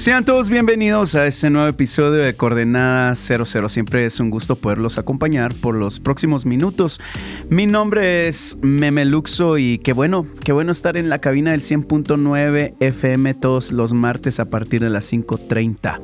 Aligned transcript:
Sean 0.00 0.24
todos 0.24 0.48
bienvenidos 0.48 1.14
a 1.14 1.26
este 1.26 1.50
nuevo 1.50 1.68
episodio 1.68 2.22
de 2.22 2.34
Coordenada 2.34 3.14
00. 3.14 3.68
Siempre 3.68 4.06
es 4.06 4.18
un 4.18 4.30
gusto 4.30 4.56
poderlos 4.56 4.96
acompañar 4.96 5.52
por 5.54 5.74
los 5.74 6.00
próximos 6.00 6.46
minutos. 6.46 6.98
Mi 7.50 7.66
nombre 7.66 8.26
es 8.26 8.56
Memeluxo 8.62 9.58
y 9.58 9.76
qué 9.76 9.92
bueno, 9.92 10.26
qué 10.42 10.52
bueno 10.52 10.72
estar 10.72 10.96
en 10.96 11.10
la 11.10 11.18
cabina 11.18 11.50
del 11.50 11.60
100.9 11.60 12.76
FM 12.80 13.34
todos 13.34 13.72
los 13.72 13.92
martes 13.92 14.40
a 14.40 14.46
partir 14.46 14.80
de 14.80 14.88
las 14.88 15.12
5.30. 15.12 16.00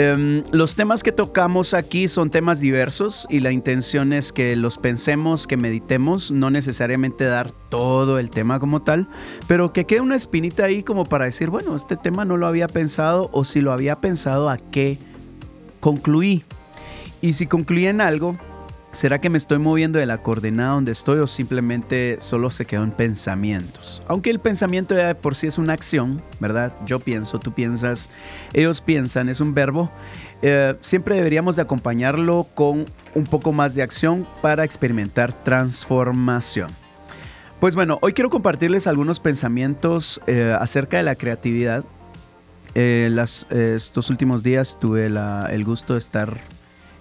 Em, 0.00 0.44
los 0.52 0.76
temas 0.76 1.02
que 1.02 1.10
tocamos 1.10 1.74
aquí 1.74 2.06
son 2.06 2.30
temas 2.30 2.60
diversos 2.60 3.26
y 3.28 3.40
la 3.40 3.50
intención 3.50 4.12
es 4.12 4.30
que 4.30 4.54
los 4.54 4.78
pensemos, 4.78 5.48
que 5.48 5.56
meditemos, 5.56 6.30
no 6.30 6.50
necesariamente 6.50 7.24
dar 7.24 7.50
todo 7.68 8.20
el 8.20 8.30
tema 8.30 8.60
como 8.60 8.80
tal, 8.80 9.08
pero 9.48 9.72
que 9.72 9.86
quede 9.86 10.00
una 10.00 10.14
espinita 10.14 10.66
ahí 10.66 10.84
como 10.84 11.04
para 11.04 11.24
decir, 11.24 11.50
bueno, 11.50 11.74
este 11.74 11.96
tema 11.96 12.24
no 12.24 12.36
lo 12.36 12.46
había 12.46 12.68
pensado 12.68 13.28
o 13.32 13.42
si 13.42 13.60
lo 13.60 13.72
había 13.72 14.00
pensado, 14.00 14.48
¿a 14.48 14.58
qué 14.58 14.98
concluí? 15.80 16.44
Y 17.20 17.32
si 17.32 17.48
concluí 17.48 17.86
en 17.86 18.00
algo, 18.00 18.38
¿Será 18.90 19.18
que 19.18 19.28
me 19.28 19.36
estoy 19.36 19.58
moviendo 19.58 19.98
de 19.98 20.06
la 20.06 20.22
coordenada 20.22 20.72
donde 20.72 20.92
estoy 20.92 21.18
o 21.18 21.26
simplemente 21.26 22.16
solo 22.20 22.50
se 22.50 22.64
quedó 22.64 22.84
en 22.84 22.90
pensamientos? 22.92 24.02
Aunque 24.08 24.30
el 24.30 24.40
pensamiento 24.40 24.94
ya 24.94 25.08
de 25.08 25.14
por 25.14 25.34
sí 25.34 25.46
es 25.46 25.58
una 25.58 25.74
acción, 25.74 26.22
¿verdad? 26.40 26.74
Yo 26.86 26.98
pienso, 26.98 27.38
tú 27.38 27.52
piensas, 27.52 28.08
ellos 28.54 28.80
piensan, 28.80 29.28
es 29.28 29.42
un 29.42 29.52
verbo. 29.52 29.90
Eh, 30.40 30.74
siempre 30.80 31.16
deberíamos 31.16 31.56
de 31.56 31.62
acompañarlo 31.62 32.48
con 32.54 32.86
un 33.14 33.24
poco 33.24 33.52
más 33.52 33.74
de 33.74 33.82
acción 33.82 34.26
para 34.40 34.64
experimentar 34.64 35.34
transformación. 35.44 36.70
Pues 37.60 37.74
bueno, 37.74 37.98
hoy 38.00 38.14
quiero 38.14 38.30
compartirles 38.30 38.86
algunos 38.86 39.20
pensamientos 39.20 40.18
eh, 40.26 40.56
acerca 40.58 40.96
de 40.96 41.02
la 41.02 41.14
creatividad. 41.14 41.84
Eh, 42.74 43.14
estos 43.50 44.08
últimos 44.08 44.42
días 44.42 44.78
tuve 44.80 45.06
el 45.06 45.64
gusto 45.64 45.92
de 45.92 45.98
estar 45.98 46.40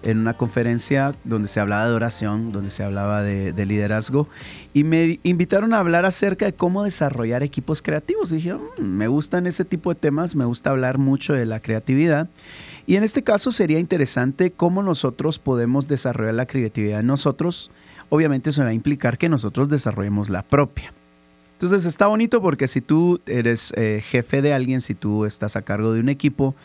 en 0.03 0.19
una 0.19 0.35
conferencia 0.35 1.13
donde 1.23 1.47
se 1.47 1.59
hablaba 1.59 1.87
de 1.87 1.93
oración, 1.93 2.51
donde 2.51 2.69
se 2.69 2.83
hablaba 2.83 3.21
de, 3.23 3.65
liderazgo, 3.65 4.27
y 4.73 4.83
me 4.83 5.19
invitaron 5.23 5.73
a 5.73 5.79
hablar 5.79 6.05
acerca 6.05 6.45
de 6.45 6.53
cómo 6.53 6.83
desarrollar 6.83 7.43
equipos 7.43 7.81
creativos. 7.81 8.29
dije, 8.29 8.53
mm, 8.53 8.81
me 8.81 9.07
gustan 9.07 9.47
ese 9.47 9.65
tipo 9.65 9.93
de 9.93 9.99
temas, 9.99 10.35
me 10.35 10.45
gusta 10.45 10.69
hablar 10.69 10.97
mucho 10.97 11.33
de 11.33 11.45
la 11.45 11.61
creatividad. 11.61 12.29
Y 12.85 12.95
en 12.95 13.03
este 13.03 13.23
caso 13.23 13.51
sería 13.51 13.79
interesante 13.79 14.51
cómo 14.51 14.81
nosotros 14.81 15.39
podemos 15.39 15.87
desarrollar 15.87 16.35
la 16.35 16.45
creatividad 16.45 17.03
nosotros. 17.03 17.69
Obviamente 18.09 18.51
eso 18.51 18.63
va 18.63 18.69
a 18.69 18.73
implicar 18.73 19.17
que 19.17 19.27
nosotros 19.27 19.67
desarrollemos 19.67 20.29
la 20.29 20.43
propia. 20.43 20.93
Entonces 21.57 21.85
está 21.85 22.05
bonito 22.05 22.39
porque 22.39 22.67
si 22.67 22.81
tú 22.81 23.19
eres 23.25 23.73
eh, 23.75 24.01
jefe 24.05 24.43
de 24.43 24.53
alguien, 24.53 24.79
si 24.79 24.93
tú 24.93 25.25
estás 25.25 25.55
a 25.55 25.63
cargo 25.63 25.91
de 25.91 25.99
un 25.99 26.07
equipo, 26.07 26.55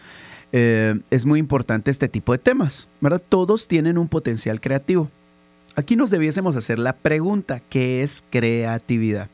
eh, 0.52 1.00
es 1.10 1.24
muy 1.24 1.40
importante 1.40 1.90
este 1.90 2.08
tipo 2.08 2.32
de 2.32 2.38
temas, 2.38 2.88
¿verdad? 3.00 3.22
Todos 3.26 3.68
tienen 3.68 3.98
un 3.98 4.08
potencial 4.08 4.60
creativo. 4.60 5.10
Aquí 5.74 5.96
nos 5.96 6.10
debiésemos 6.10 6.56
hacer 6.56 6.78
la 6.78 6.92
pregunta, 6.92 7.60
¿qué 7.70 8.02
es 8.02 8.22
creatividad? 8.30 9.28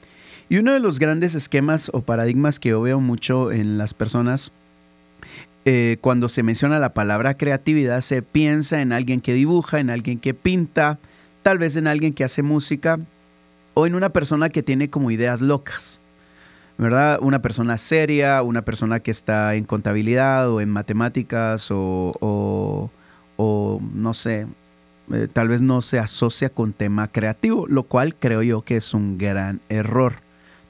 Y 0.48 0.58
uno 0.58 0.72
de 0.72 0.80
los 0.80 1.00
grandes 1.00 1.34
esquemas 1.34 1.90
o 1.92 2.02
paradigmas 2.02 2.60
que 2.60 2.70
yo 2.70 2.80
veo 2.80 3.00
mucho 3.00 3.50
en 3.50 3.76
las 3.76 3.92
personas, 3.92 4.52
eh, 5.64 5.98
cuando 6.00 6.28
se 6.28 6.44
menciona 6.44 6.78
la 6.78 6.94
palabra 6.94 7.36
creatividad, 7.36 8.00
se 8.00 8.22
piensa 8.22 8.80
en 8.80 8.92
alguien 8.92 9.20
que 9.20 9.34
dibuja, 9.34 9.80
en 9.80 9.90
alguien 9.90 10.20
que 10.20 10.32
pinta, 10.32 11.00
tal 11.42 11.58
vez 11.58 11.76
en 11.76 11.88
alguien 11.88 12.14
que 12.14 12.24
hace 12.24 12.42
música 12.42 13.00
o 13.74 13.86
en 13.86 13.94
una 13.94 14.10
persona 14.10 14.48
que 14.48 14.62
tiene 14.62 14.88
como 14.88 15.10
ideas 15.10 15.40
locas. 15.40 16.00
¿Verdad? 16.78 17.18
Una 17.20 17.42
persona 17.42 17.76
seria, 17.76 18.40
una 18.42 18.62
persona 18.62 19.00
que 19.00 19.10
está 19.10 19.56
en 19.56 19.64
contabilidad 19.64 20.48
o 20.48 20.60
en 20.60 20.70
matemáticas 20.70 21.68
o, 21.70 22.90
no 23.36 24.14
sé, 24.14 24.46
eh, 25.12 25.28
tal 25.32 25.48
vez 25.48 25.60
no 25.60 25.82
se 25.82 25.98
asocia 25.98 26.50
con 26.50 26.72
tema 26.72 27.08
creativo, 27.08 27.66
lo 27.66 27.82
cual 27.82 28.14
creo 28.14 28.42
yo 28.42 28.62
que 28.62 28.76
es 28.76 28.94
un 28.94 29.18
gran 29.18 29.60
error. 29.68 30.14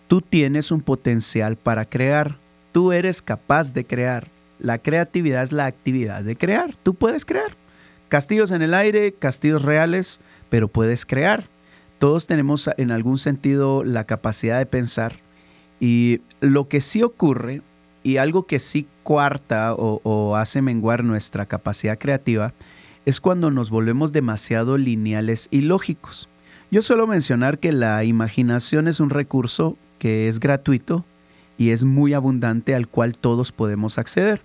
Tú 0.09 0.23
tienes 0.23 0.71
un 0.71 0.81
potencial 0.81 1.57
para 1.57 1.85
crear, 1.85 2.39
tú 2.73 2.93
eres 2.93 3.21
capaz 3.21 3.75
de 3.75 3.85
crear. 3.85 4.29
La 4.59 4.79
creatividad 4.79 5.43
es 5.43 5.53
la 5.53 5.67
actividad 5.67 6.23
de 6.25 6.37
crear, 6.37 6.75
tú 6.83 6.95
puedes 6.95 7.27
crear. 7.27 7.53
Castillos 8.09 8.51
en 8.53 8.63
el 8.63 8.73
aire, 8.73 9.13
castillos 9.13 9.63
reales, 9.63 10.21
pero 10.49 10.69
puedes 10.69 11.05
crear. 11.05 11.49
Todos 11.99 12.27
tenemos 12.27 12.71
en 12.79 12.91
algún 12.93 13.19
sentido 13.19 13.85
la 13.85 14.05
capacidad 14.05 14.59
de 14.59 14.65
pensar 14.65 15.28
y 15.81 16.21
lo 16.41 16.69
que 16.69 16.81
sí 16.81 17.03
ocurre, 17.03 17.63
y 18.03 18.17
algo 18.17 18.47
que 18.47 18.59
sí 18.59 18.87
cuarta 19.03 19.75
o, 19.75 20.37
hace 20.37 20.63
menguar 20.63 21.05
nuestra 21.05 21.47
capacidad 21.47 21.99
creativa, 21.99 22.55
es 23.05 23.21
cuando 23.21 23.51
nos 23.51 23.71
volvemos 23.71 24.13
demasiado 24.13 24.79
lineales 24.79 25.49
y 25.51 25.63
lógicos. 25.63 26.29
Yo 26.71 26.83
suelo 26.83 27.07
mencionar 27.07 27.59
que 27.59 27.73
la 27.73 28.05
imaginación 28.05 28.89
es 28.89 29.01
un 29.01 29.11
recurso 29.11 29.77
que 29.99 30.29
es 30.29 30.41
gratuito 30.41 31.05
y 31.57 31.71
es 31.71 31.85
muy 31.85 32.13
abundante 32.13 32.75
al 32.75 32.89
cual 32.89 33.17
todos 33.17 33.53
podemos 33.53 33.99
acceder. 33.99 34.43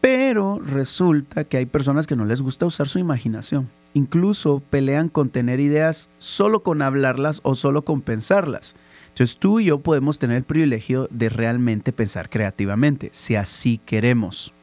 Pero 0.00 0.60
resulta 0.60 1.44
que 1.44 1.56
hay 1.56 1.66
personas 1.66 2.06
que 2.06 2.14
no 2.14 2.24
les 2.24 2.42
gusta 2.42 2.66
usar 2.66 2.88
su 2.88 2.98
imaginación. 2.98 3.68
Incluso 3.94 4.62
pelean 4.70 5.08
con 5.08 5.30
tener 5.30 5.58
ideas 5.58 6.08
solo 6.18 6.62
con 6.62 6.82
hablarlas 6.82 7.40
o 7.42 7.54
solo 7.54 7.84
con 7.84 8.02
pensarlas. 8.02 8.76
Entonces 9.18 9.36
tú 9.36 9.58
y 9.58 9.64
yo 9.64 9.80
podemos 9.80 10.20
tener 10.20 10.36
el 10.36 10.44
privilegio 10.44 11.08
de 11.10 11.28
realmente 11.28 11.92
pensar 11.92 12.30
creativamente, 12.30 13.08
si 13.12 13.34
así 13.34 13.80
queremos. 13.84 14.54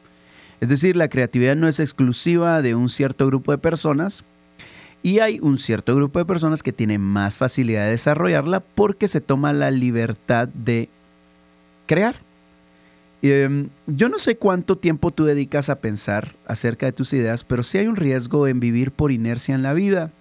Es 0.62 0.70
decir, 0.70 0.96
la 0.96 1.08
creatividad 1.10 1.56
no 1.56 1.68
es 1.68 1.78
exclusiva 1.78 2.62
de 2.62 2.74
un 2.74 2.88
cierto 2.88 3.26
grupo 3.26 3.52
de 3.52 3.58
personas 3.58 4.24
y 5.02 5.18
hay 5.18 5.40
un 5.40 5.58
cierto 5.58 5.94
grupo 5.94 6.20
de 6.20 6.24
personas 6.24 6.62
que 6.62 6.72
tienen 6.72 7.02
más 7.02 7.36
facilidad 7.36 7.84
de 7.84 7.90
desarrollarla 7.90 8.60
porque 8.60 9.08
se 9.08 9.20
toma 9.20 9.52
la 9.52 9.70
libertad 9.70 10.48
de 10.48 10.88
crear. 11.84 12.22
Em, 13.20 13.68
yo 13.86 14.08
no 14.08 14.18
sé 14.18 14.38
cuánto 14.38 14.78
tiempo 14.78 15.10
tú 15.10 15.26
dedicas 15.26 15.68
a 15.68 15.80
pensar 15.82 16.34
acerca 16.46 16.86
de 16.86 16.92
tus 16.92 17.12
ideas, 17.12 17.44
pero 17.44 17.62
sí 17.62 17.76
hay 17.76 17.88
un 17.88 17.96
riesgo 17.96 18.46
en 18.46 18.58
vivir 18.58 18.90
por 18.90 19.12
inercia 19.12 19.54
en 19.54 19.62
la 19.62 19.74
vida. 19.74 20.12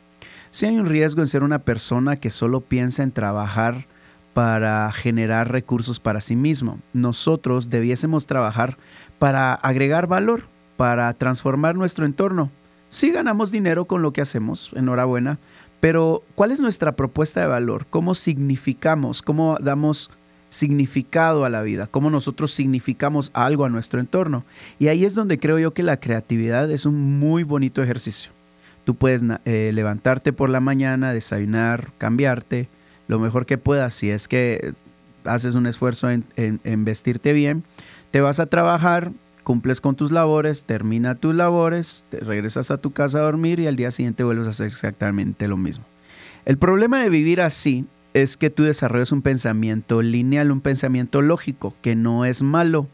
Sí 0.50 0.66
hay 0.66 0.76
un 0.76 0.88
riesgo 0.88 1.22
en 1.22 1.30
ser 1.30 1.42
una 1.42 1.60
persona 1.60 2.18
que 2.18 2.30
solo 2.30 2.60
piensa 2.60 3.02
en 3.02 3.14
trabajar 3.14 3.88
para 4.36 4.92
generar 4.92 5.50
recursos 5.50 6.02
para 6.02 6.20
sí 6.20 6.36
mismo. 6.36 6.80
Nosotros 6.92 7.70
debiésemos 7.70 8.28
trabajar 8.28 8.78
para 9.18 9.54
agregar 9.54 10.08
valor, 10.08 10.44
para 10.76 11.14
transformar 11.14 11.76
nuestro 11.76 12.06
entorno. 12.06 12.52
Sí 12.90 13.12
ganamos 13.12 13.50
dinero 13.50 13.86
con 13.86 14.02
lo 14.02 14.12
que 14.12 14.20
hacemos, 14.20 14.74
enhorabuena, 14.76 15.40
pero 15.80 16.22
¿cuál 16.36 16.52
es 16.52 16.60
nuestra 16.60 16.98
propuesta 16.98 17.40
de 17.40 17.48
valor? 17.48 17.88
¿Cómo 17.90 18.14
significamos? 18.14 19.22
¿Cómo 19.22 19.58
damos 19.62 20.12
significado 20.50 21.46
a 21.46 21.50
la 21.50 21.62
vida? 21.62 21.88
¿Cómo 21.88 22.10
nosotros 22.10 22.52
significamos 22.52 23.32
algo 23.34 23.64
a 23.64 23.70
nuestro 23.70 24.02
entorno? 24.02 24.44
Y 24.80 24.90
ahí 24.90 25.06
es 25.06 25.16
donde 25.16 25.40
creo 25.40 25.60
yo 25.60 25.74
que 25.74 25.82
la 25.82 26.02
creatividad 26.02 26.70
es 26.70 26.86
un 26.86 27.20
muy 27.20 27.44
bonito 27.44 27.82
ejercicio. 27.82 28.34
Tú 28.84 28.96
puedes 28.96 29.24
eh, 29.46 29.72
levantarte 29.74 30.34
por 30.34 30.50
la 30.50 30.60
mañana, 30.60 31.14
desayunar, 31.14 31.94
cambiarte, 31.98 32.68
lo 33.08 33.20
mejor 33.20 33.46
que 33.46 33.58
puedas, 33.58 33.94
si 33.94 34.10
es 34.10 34.28
que 34.28 34.74
haces 35.26 35.56
un 35.56 35.68
esfuerzo 35.68 36.10
en, 36.10 36.86
vestirte 36.86 37.34
bien, 37.34 37.64
te 38.12 38.22
vas 38.22 38.40
a 38.40 38.46
trabajar, 38.46 39.12
cumples 39.44 39.82
con 39.82 39.96
tus 39.96 40.12
labores, 40.12 40.66
termina 40.66 41.16
tus 41.16 41.36
labores, 41.36 42.06
te 42.10 42.20
regresas 42.20 42.72
a 42.72 42.78
tu 42.78 42.92
casa 42.92 43.20
a 43.20 43.22
dormir 43.22 43.60
y 43.60 43.68
al 43.68 43.76
día 43.76 43.92
siguiente 43.92 44.24
vuelves 44.24 44.48
a 44.48 44.52
hacer 44.52 44.68
exactamente 44.68 45.48
lo 45.48 45.58
mismo. 45.58 45.86
El 46.46 46.58
problema 46.58 47.02
de 47.02 47.10
vivir 47.10 47.42
así 47.42 47.86
es 48.14 48.38
que 48.38 48.50
tú 48.50 48.64
desarrollas 48.64 49.12
un 49.12 49.22
pensamiento 49.22 50.02
lineal, 50.02 50.52
un 50.52 50.62
pensamiento 50.62 51.22
lógico, 51.22 51.76
que 51.82 51.96
no 51.96 52.24
es 52.26 52.44
malo, 52.44 52.88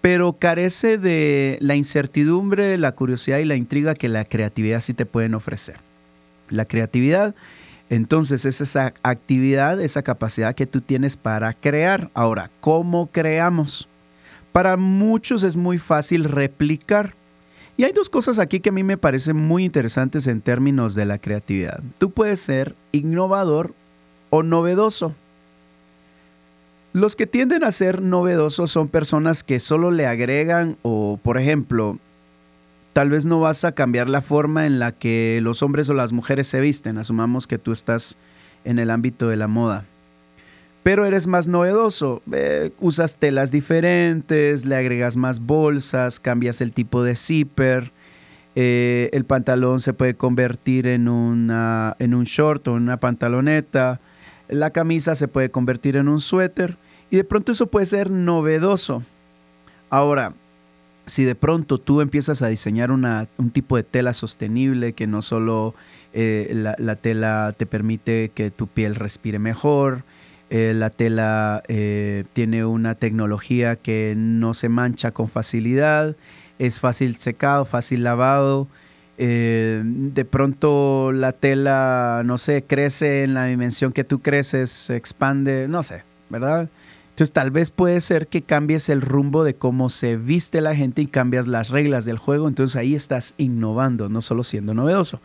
pero 0.00 0.34
carece 0.34 0.98
de 0.98 1.58
la 1.60 1.74
incertidumbre, 1.74 2.76
la 2.78 2.92
curiosidad 2.92 3.38
y 3.38 3.46
la 3.46 3.56
intriga 3.56 3.94
que 3.94 4.08
la 4.08 4.26
creatividad 4.26 4.80
sí 4.80 4.92
te 4.92 5.06
pueden 5.06 5.34
ofrecer. 5.34 5.76
La 6.50 6.66
creatividad 6.66 7.34
entonces 7.90 8.44
es 8.44 8.60
esa 8.60 8.94
actividad, 9.02 9.80
esa 9.80 10.02
capacidad 10.02 10.54
que 10.54 10.66
tú 10.66 10.80
tienes 10.80 11.16
para 11.16 11.52
crear. 11.52 12.10
Ahora, 12.14 12.50
¿cómo 12.60 13.08
creamos? 13.08 13.88
Para 14.52 14.76
muchos 14.76 15.42
es 15.42 15.56
muy 15.56 15.78
fácil 15.78 16.24
replicar. 16.24 17.14
Y 17.76 17.84
hay 17.84 17.92
dos 17.92 18.08
cosas 18.08 18.38
aquí 18.38 18.60
que 18.60 18.68
a 18.68 18.72
mí 18.72 18.84
me 18.84 18.96
parecen 18.96 19.36
muy 19.36 19.64
interesantes 19.64 20.26
en 20.28 20.40
términos 20.40 20.94
de 20.94 21.06
la 21.06 21.18
creatividad. 21.18 21.80
Tú 21.98 22.10
puedes 22.10 22.40
ser 22.40 22.76
innovador 22.92 23.74
o 24.30 24.42
novedoso. 24.42 25.14
Los 26.92 27.16
que 27.16 27.26
tienden 27.26 27.64
a 27.64 27.72
ser 27.72 28.00
novedosos 28.00 28.70
son 28.70 28.86
personas 28.88 29.42
que 29.42 29.58
solo 29.58 29.90
le 29.90 30.06
agregan 30.06 30.76
o, 30.82 31.18
por 31.20 31.38
ejemplo, 31.38 31.98
tal 32.94 33.10
vez 33.10 33.26
no 33.26 33.40
vas 33.40 33.64
a 33.64 33.72
cambiar 33.72 34.08
la 34.08 34.22
forma 34.22 34.66
en 34.66 34.78
la 34.78 34.92
que 34.92 35.40
los 35.42 35.62
hombres 35.62 35.90
o 35.90 35.94
las 35.94 36.12
mujeres 36.12 36.46
se 36.46 36.60
visten. 36.60 36.96
Asumamos 36.96 37.46
que 37.46 37.58
tú 37.58 37.72
estás 37.72 38.16
en 38.64 38.78
el 38.78 38.88
ámbito 38.88 39.28
de 39.28 39.36
la 39.36 39.48
moda. 39.48 39.84
Pero 40.84 41.04
eres 41.04 41.26
más 41.26 41.48
novedoso. 41.48 42.22
Eh, 42.32 42.70
usas 42.78 43.16
telas 43.16 43.50
diferentes, 43.50 44.64
le 44.64 44.76
agregas 44.76 45.16
más 45.16 45.40
bolsas, 45.40 46.20
cambias 46.20 46.60
el 46.60 46.72
tipo 46.72 47.02
de 47.02 47.16
zipper. 47.16 47.92
Eh, 48.54 49.10
el 49.12 49.24
pantalón 49.24 49.80
se 49.80 49.92
puede 49.92 50.14
convertir 50.14 50.86
en, 50.86 51.08
una, 51.08 51.96
en 51.98 52.14
un 52.14 52.24
short 52.24 52.68
o 52.68 52.76
en 52.76 52.84
una 52.84 53.00
pantaloneta. 53.00 54.00
La 54.48 54.70
camisa 54.70 55.16
se 55.16 55.26
puede 55.26 55.50
convertir 55.50 55.96
en 55.96 56.06
un 56.06 56.20
suéter. 56.20 56.78
Y 57.10 57.16
de 57.16 57.24
pronto 57.24 57.50
eso 57.50 57.66
puede 57.66 57.86
ser 57.86 58.08
novedoso. 58.08 59.02
Ahora, 59.90 60.34
si 61.06 61.24
de 61.24 61.34
pronto 61.34 61.78
tú 61.78 62.00
empiezas 62.00 62.42
a 62.42 62.48
diseñar 62.48 62.90
una, 62.90 63.28
un 63.36 63.50
tipo 63.50 63.76
de 63.76 63.82
tela 63.82 64.12
sostenible 64.12 64.94
que 64.94 65.06
no 65.06 65.22
solo 65.22 65.74
eh, 66.12 66.50
la, 66.52 66.96
tela 66.96 67.54
te 67.56 67.66
permite 67.66 68.30
que 68.34 68.50
tu 68.50 68.66
piel 68.66 68.94
respire 68.94 69.38
mejor, 69.38 70.04
eh, 70.50 70.72
la 70.74 70.90
tela 70.90 71.62
eh, 71.68 72.24
tiene 72.32 72.64
una 72.64 72.94
tecnología 72.94 73.76
que 73.76 74.14
no 74.16 74.54
se 74.54 74.68
mancha 74.68 75.10
con 75.10 75.28
facilidad, 75.28 76.16
es 76.58 76.80
fácil 76.80 77.16
secado, 77.16 77.64
fácil 77.64 78.04
lavado. 78.04 78.68
de 79.16 80.26
pronto 80.28 81.12
la 81.12 81.32
tela, 81.32 82.22
no 82.24 82.38
sé, 82.38 82.64
crece 82.64 83.24
en 83.24 83.34
la 83.34 83.46
dimensión 83.46 83.92
que 83.92 84.04
tú 84.04 84.20
creces, 84.20 84.70
se 84.70 84.96
expande, 84.96 85.68
no 85.68 85.82
sé, 85.82 86.02
¿verdad? 86.30 86.68
Entonces 87.14 87.32
tal 87.32 87.52
vez 87.52 87.70
puede 87.70 88.00
ser 88.00 88.26
que 88.26 88.42
cambies 88.42 88.88
el 88.88 89.00
rumbo 89.00 89.44
de 89.44 89.54
cómo 89.54 89.88
se 89.88 90.16
viste 90.16 90.60
la 90.60 90.74
gente 90.74 91.00
y 91.00 91.06
cambias 91.06 91.46
las 91.46 91.68
reglas 91.68 92.04
del 92.04 92.18
juego. 92.18 92.48
Entonces 92.48 92.74
ahí 92.74 92.96
estás 92.96 93.34
innovando, 93.38 94.08
no 94.08 94.20
solo 94.20 94.42
siendo 94.42 94.74
novedoso. 94.74 95.20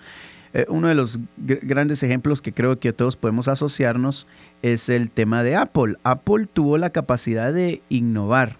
Eh, 0.53 0.67
uno 0.69 0.87
de 0.87 0.93
los 0.93 1.19
grandes 1.37 2.03
ejemplos 2.03 2.43
que 2.43 2.53
creo 2.53 2.79
que 2.79 2.93
todos 2.93 3.15
podemos 3.15 3.47
asociarnos 3.47 4.27
es 4.61 4.87
el 4.89 5.09
tema 5.09 5.41
de 5.41 5.55
Apple. 5.55 5.95
Apple 6.03 6.45
tuvo 6.53 6.77
la 6.77 6.91
capacidad 6.91 7.51
de 7.51 7.81
innovar. 7.89 8.57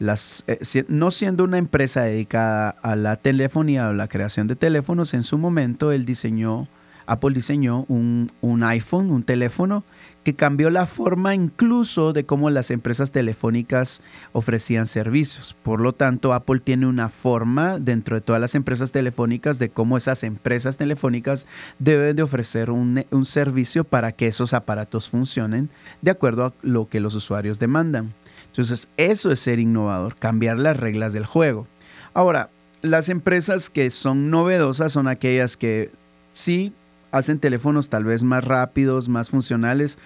Eh, 0.00 0.84
no 0.88 1.10
siendo 1.10 1.44
una 1.44 1.58
empresa 1.58 2.00
dedicada 2.00 2.70
a 2.70 2.96
la 2.96 3.16
telefonía 3.16 3.90
o 3.90 3.92
la 3.92 4.08
creación 4.08 4.46
de 4.46 4.56
teléfonos, 4.56 5.12
en 5.12 5.22
su 5.22 5.36
momento 5.36 5.92
él 5.92 6.06
diseñó 6.06 6.66
Apple 7.08 7.34
diseñó 7.34 7.86
un, 7.88 8.30
iPhone, 8.62 9.10
un 9.10 9.22
teléfono, 9.22 9.82
que 10.24 10.34
cambió 10.34 10.68
la 10.68 10.84
forma 10.84 11.34
incluso 11.34 12.12
de 12.12 12.26
cómo 12.26 12.50
las 12.50 12.70
empresas 12.70 13.12
telefónicas 13.12 14.02
ofrecían 14.32 14.86
servicios. 14.86 15.56
Por 15.62 15.80
lo 15.80 15.94
tanto, 15.94 16.34
Apple 16.34 16.60
tiene 16.60 16.86
una 16.86 17.08
forma 17.08 17.78
dentro 17.78 18.16
de 18.16 18.20
todas 18.20 18.42
las 18.42 18.54
empresas 18.54 18.92
telefónicas 18.92 19.58
de 19.58 19.70
cómo 19.70 19.96
esas 19.96 20.22
empresas 20.22 20.76
telefónicas 20.76 21.46
deben 21.78 22.14
de 22.14 22.22
ofrecer 22.22 22.70
un, 22.70 23.06
un 23.10 23.24
servicio 23.24 23.84
para 23.84 24.12
que 24.12 24.26
esos 24.26 24.52
aparatos 24.52 25.08
funcionen 25.08 25.70
de 26.02 26.10
acuerdo 26.10 26.44
a 26.44 26.54
lo 26.60 26.90
que 26.90 27.00
los 27.00 27.14
usuarios 27.14 27.58
demandan. 27.58 28.12
Entonces, 28.48 28.88
eso 28.98 29.32
es 29.32 29.40
ser 29.40 29.60
innovador, 29.60 30.16
cambiar 30.16 30.58
las 30.58 30.76
reglas 30.76 31.14
del 31.14 31.24
juego. 31.24 31.66
Ahora, 32.12 32.50
las 32.82 33.08
empresas 33.08 33.70
que 33.70 33.88
son 33.88 34.28
novedosas 34.28 34.92
son 34.92 35.08
aquellas 35.08 35.56
que 35.56 35.90
sí 36.34 36.72
hacen 37.10 37.38
teléfonos 37.38 37.88
tal 37.88 38.04
vez 38.04 38.24
más 38.24 38.44
rápidos, 38.44 39.08
más 39.08 39.30
funcionales, 39.30 39.98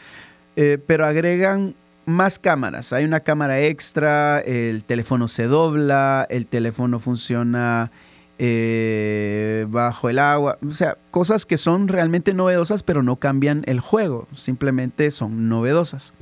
eh, 0.57 0.79
pero 0.87 1.07
agregan 1.07 1.75
más 2.05 2.39
cámaras. 2.39 2.93
Hay 2.93 3.05
una 3.05 3.21
cámara 3.21 3.61
extra, 3.61 4.41
el 4.41 4.85
teléfono 4.85 5.29
se 5.29 5.45
dobla, 5.45 6.27
el 6.31 6.47
teléfono 6.47 6.99
funciona 6.99 7.91
eh, 8.39 9.67
bajo 9.69 10.09
el 10.09 10.19
agua. 10.19 10.59
O 10.67 10.73
sea, 10.73 10.97
cosas 11.11 11.47
que 11.47 11.57
son 11.57 11.89
realmente 11.89 12.35
novedosas, 12.35 12.83
pero 12.83 13.03
no 13.03 13.17
cambian 13.17 13.63
el 13.67 13.81
juego, 13.81 14.27
simplemente 14.35 15.11
son 15.11 15.49
novedosas. 15.49 16.13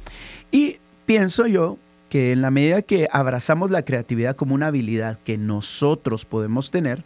Y 0.51 0.79
pienso 1.07 1.47
yo 1.47 1.79
que 2.11 2.33
en 2.33 2.43
la 2.43 2.51
medida 2.51 2.83
que 2.83 3.09
abrazamos 3.11 3.71
la 3.71 3.85
creatividad 3.85 4.37
como 4.37 4.55
una 4.55 4.67
habilidad 4.67 5.19
que 5.25 5.39
nosotros 5.39 6.25
podemos 6.25 6.71
tener, 6.71 7.05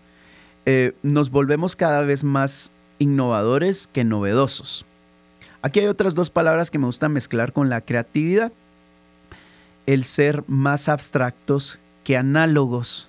eh, 0.67 0.95
nos 1.03 1.31
volvemos 1.31 1.77
cada 1.77 2.01
vez 2.01 2.25
más 2.25 2.73
innovadores 2.99 3.89
que 3.93 4.05
novedosos. 4.05 4.87
Aquí 5.63 5.81
hay 5.81 5.87
otras 5.87 6.15
dos 6.15 6.31
palabras 6.31 6.71
que 6.71 6.79
me 6.79 6.87
gusta 6.87 7.09
mezclar 7.09 7.53
con 7.53 7.71
la 7.71 7.81
creatividad. 7.81 8.53
El 9.87 10.05
ser 10.05 10.45
más 10.47 10.89
abstractos 10.89 11.79
que 12.05 12.17
análogos. 12.17 13.09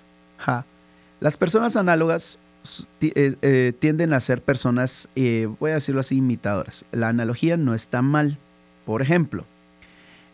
Las 1.20 1.38
personas 1.38 1.76
análogas 1.76 2.40
eh, 3.02 3.36
eh, 3.42 3.74
tienden 3.80 4.14
a 4.14 4.20
ser 4.20 4.42
personas, 4.42 5.10
eh, 5.16 5.48
voy 5.60 5.72
a 5.72 5.76
decirlo 5.76 6.02
así, 6.02 6.18
imitadoras. 6.18 6.86
La 6.92 7.10
analogía 7.10 7.58
no 7.58 7.74
está 7.74 8.02
mal. 8.02 8.40
Por 8.86 9.02
ejemplo, 9.02 9.46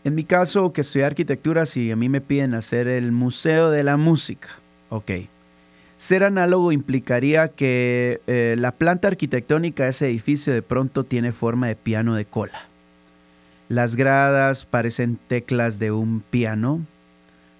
en 0.04 0.16
mi 0.16 0.24
caso, 0.24 0.74
que 0.74 0.82
estudié 0.82 1.06
arquitectura, 1.06 1.66
si 1.66 1.92
a 1.92 1.96
mí 1.96 2.10
me 2.10 2.22
piden 2.22 2.54
hacer 2.54 2.88
el 2.88 3.12
Museo 3.12 3.70
de 3.70 3.84
la 3.84 3.98
Música, 3.98 4.50
ok, 4.90 5.12
ser 6.02 6.24
análogo 6.24 6.72
implicaría 6.72 7.50
que 7.50 8.22
eh, 8.26 8.56
la 8.58 8.72
planta 8.72 9.08
arquitectónica 9.08 9.84
de 9.84 9.92
ese 9.92 10.08
edificio 10.08 10.52
de 10.52 10.64
pronto 10.64 11.04
tiene 11.04 11.32
forma 11.32 11.68
de 11.68 11.76
piano 11.76 12.16
de 12.16 12.26
cola. 12.26 12.66
Las 13.70 13.96
gradas 13.96 14.66
parecen 14.66 15.20
teclas 15.28 15.78
de 15.78 15.92
un 15.92 16.22
piano, 16.22 16.84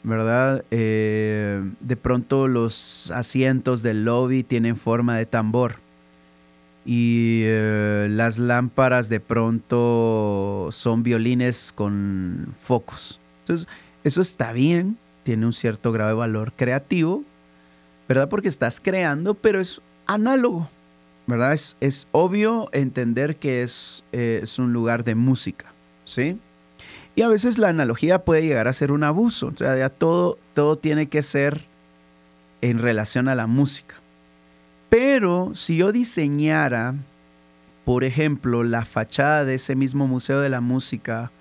¿verdad? 0.02 0.66
Eh, 0.72 1.62
de 1.82 1.96
pronto 1.96 2.48
los 2.48 3.12
asientos 3.12 3.84
del 3.84 4.06
lobby 4.06 4.42
tienen 4.42 4.76
forma 4.76 5.18
de 5.18 5.28
tambor. 5.28 5.76
Y 6.84 7.44
eh, 7.44 8.08
las 8.10 8.40
lámparas 8.40 9.08
de 9.08 9.20
pronto 9.20 10.70
son 10.72 11.04
violines 11.04 11.72
con 11.76 12.56
focos. 12.60 13.20
Entonces, 13.42 13.68
eso 14.04 14.24
está 14.24 14.52
bien, 14.52 14.98
tiene 15.22 15.46
un 15.46 15.54
cierto 15.54 15.92
grado 15.92 16.10
de 16.10 16.16
valor 16.16 16.54
creativo, 16.56 17.24
¿verdad? 18.12 18.28
Porque 18.28 18.50
estás 18.50 18.82
creando, 18.82 19.36
pero 19.36 19.62
es 19.62 19.80
análogo, 20.06 20.70
¿verdad? 21.28 21.54
Es, 21.54 21.78
es 21.80 22.10
obvio 22.12 22.68
entender 22.74 23.38
que 23.38 23.64
es, 23.64 24.04
eh, 24.12 24.42
es 24.44 24.60
un 24.60 24.74
lugar 24.74 25.06
de 25.06 25.16
música, 25.16 25.72
¿sí? 26.04 26.38
Y 27.16 27.22
a 27.22 27.30
veces 27.30 27.58
la 27.58 27.70
analogía 27.70 28.26
puede 28.26 28.42
llegar 28.42 28.68
a 28.68 28.74
ser 28.74 28.92
un 28.92 29.06
abuso, 29.06 29.48
o 29.48 29.58
sea, 29.58 29.78
ya 29.78 29.88
todo, 29.88 30.38
todo 30.54 30.78
tiene 30.78 31.08
que 31.08 31.22
ser 31.22 31.64
en 32.60 32.80
relación 32.80 33.30
a 33.30 33.36
la 33.36 33.48
música. 33.48 33.96
Pero 34.90 35.52
si 35.56 35.78
yo 35.78 35.94
diseñara, 35.94 36.96
por 37.86 38.04
ejemplo, 38.04 38.66
la 38.66 38.84
fachada 38.84 39.46
de 39.46 39.54
ese 39.54 39.78
mismo 39.78 40.06
Museo 40.06 40.42
de 40.42 40.50
la 40.50 40.60
Música, 40.60 41.32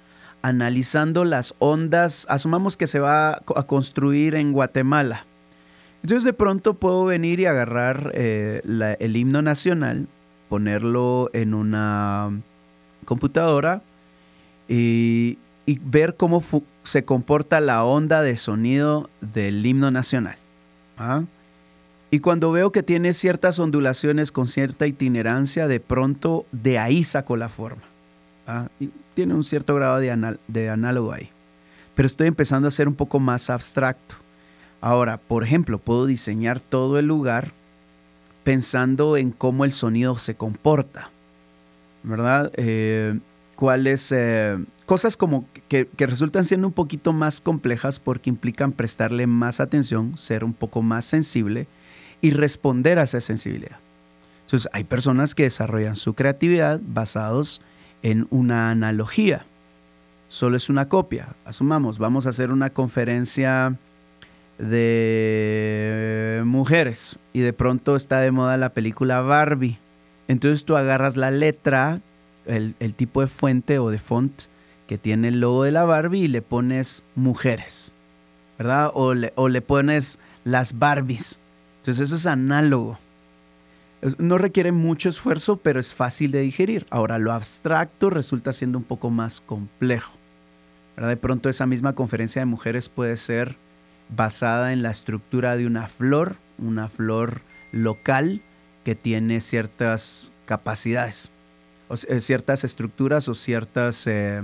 analizando 0.41 1.25
las 1.25 1.57
ondas, 1.59 2.27
asumamos 2.29 2.77
que 2.77 2.87
se 2.87 3.01
va 3.01 3.43
a 3.57 3.63
construir 3.67 4.37
en 4.37 4.53
Guatemala, 4.53 5.27
entonces 6.03 6.25
de 6.25 6.33
pronto 6.33 6.75
puedo 6.75 7.05
venir 7.05 7.41
y 7.41 7.47
agarrar 7.47 8.13
eh, 8.15 8.63
el 8.99 9.17
himno 9.17 9.43
nacional, 9.43 10.09
ponerlo 10.49 11.31
en 11.33 11.55
una 11.55 12.31
computadora 13.05 13.83
y, 14.69 15.39
ver 15.83 16.17
cómo 16.17 16.43
se 16.83 17.05
comporta 17.05 17.61
la 17.61 17.85
onda 17.85 18.23
de 18.23 18.37
sonido 18.37 19.09
del 19.21 19.65
himno 19.65 19.93
nacional. 19.93 20.37
¿ah? 20.99 21.23
Y 22.11 22.19
cuando 22.19 22.51
veo 22.51 22.73
que 22.73 22.83
tiene 22.83 23.15
ciertas 23.15 23.61
ondulaciones 23.61 24.33
con 24.33 24.49
cierta 24.49 24.89
itinerancia, 24.89 25.69
de 25.69 25.79
pronto 25.79 26.45
de 26.51 26.81
ahí 26.81 27.05
saco 27.05 27.37
la 27.37 27.49
forma. 27.49 27.83
¿ah? 28.49 28.67
Tiene 29.15 29.35
un 29.35 29.45
cierto 29.45 29.77
grado 29.77 29.99
de, 29.99 30.37
de 30.49 30.71
análogo 30.71 31.13
ahí. 31.13 31.31
Pero 31.95 32.07
estoy 32.07 32.27
empezando 32.27 32.67
a 32.67 32.73
ser 32.73 32.89
un 32.89 32.97
poco 32.97 33.21
más 33.21 33.49
abstracto. 33.49 34.17
Ahora, 34.81 35.19
por 35.19 35.45
ejemplo, 35.45 35.79
puedo 35.79 36.07
diseñar 36.07 36.61
todo 36.61 36.99
el 36.99 37.07
lugar 37.07 37.53
pensando 38.45 39.17
en 39.17 39.31
cómo 39.31 39.65
el 39.65 39.73
sonido 39.73 40.17
se 40.17 40.35
comporta, 40.35 41.11
¿verdad? 42.03 42.51
Eh, 42.57 43.19
cuáles 43.57 44.11
eh, 44.13 44.59
cosas 44.87 45.17
como 45.19 45.47
que, 45.69 45.87
que, 45.87 46.07
resultan 46.07 46.47
siendo 46.47 46.67
un 46.67 46.73
poquito 46.73 47.13
más 47.13 47.41
complejas 47.41 48.01
porque 48.01 48.31
implican 48.31 48.73
prestarle 48.73 49.27
más 49.27 49.61
atención, 49.61 50.17
ser 50.17 50.45
un 50.45 50.55
poco 50.55 50.81
más 50.81 51.05
sensible 51.05 51.67
y 52.23 52.31
responder 52.31 52.99
a 52.99 53.03
esa 53.03 53.21
sensibilidad. 53.21 53.79
Entonces, 54.47 54.69
hay 54.73 54.85
personas 54.85 55.35
que 55.35 55.45
desarrollan 55.45 55.95
su 55.95 56.15
creatividad 56.15 56.81
basados 56.83 57.61
en 58.03 58.27
una 58.31 58.71
analogía. 58.71 59.47
Solo 60.29 60.57
es 60.57 60.71
una 60.71 60.89
copia. 60.89 61.37
Asumamos, 61.45 61.99
vamos 61.99 62.27
a 62.27 62.31
hacer 62.31 62.51
una 62.51 62.71
conferencia 62.71 63.77
de 64.61 66.43
mujeres 66.45 67.19
y 67.33 67.41
de 67.41 67.53
pronto 67.53 67.97
está 67.97 68.21
de 68.21 68.31
moda 68.31 68.57
la 68.57 68.75
película 68.75 69.21
Barbie. 69.21 69.79
Entonces 70.29 70.65
tú 70.65 70.77
agarras 70.77 71.17
la 71.17 71.31
letra, 71.31 72.01
el, 72.47 72.75
tipo 72.95 73.21
de 73.21 73.27
fuente 73.27 73.79
o 73.79 73.91
de 73.91 73.99
font 73.99 74.43
que 74.87 74.99
tiene 74.99 75.29
el 75.29 75.41
logo 75.41 75.65
de 75.65 75.73
la 75.73 75.85
Barbie 75.85 76.25
y 76.25 76.29
le 76.29 76.43
pones 76.43 77.03
mujeres, 77.15 77.95
¿verdad? 78.59 78.91
O 78.95 79.15
le, 79.15 79.33
o 79.37 79.49
le 79.49 79.63
pones 79.63 80.19
las 80.45 80.79
Barbies. 80.79 81.41
Entonces 81.79 82.05
eso 82.05 82.17
es 82.17 82.27
análogo. 82.27 82.99
No 84.19 84.39
requiere 84.39 84.73
mucho 84.73 85.09
esfuerzo, 85.09 85.59
pero 85.59 85.79
es 85.79 85.95
fácil 85.95 86.31
de 86.31 86.41
digerir. 86.41 86.87
Ahora, 86.91 87.19
lo 87.19 87.33
abstracto 87.33 88.09
resulta 88.09 88.53
siendo 88.53 88.79
un 88.79 88.85
poco 88.85 89.11
más 89.11 89.41
complejo. 89.41 90.13
De 90.97 91.17
pronto 91.17 91.49
esa 91.49 91.67
misma 91.67 91.95
conferencia 91.95 92.41
de 92.41 92.47
mujeres 92.47 92.89
puede 92.89 93.17
ser 93.17 93.57
basada 94.15 94.73
en 94.73 94.83
la 94.83 94.91
estructura 94.91 95.57
de 95.57 95.67
una 95.67 95.87
flor, 95.87 96.37
una 96.59 96.89
flor 96.89 97.43
local 97.73 98.43
que 98.85 98.95
tiene 98.95 99.41
ciertas 99.41 100.31
capacidades, 100.47 101.31
eh, 102.09 102.21
ciertas 102.21 102.65
estructuras 102.65 103.29
o 103.29 103.35
ciertas, 103.35 104.07
eh, 104.07 104.43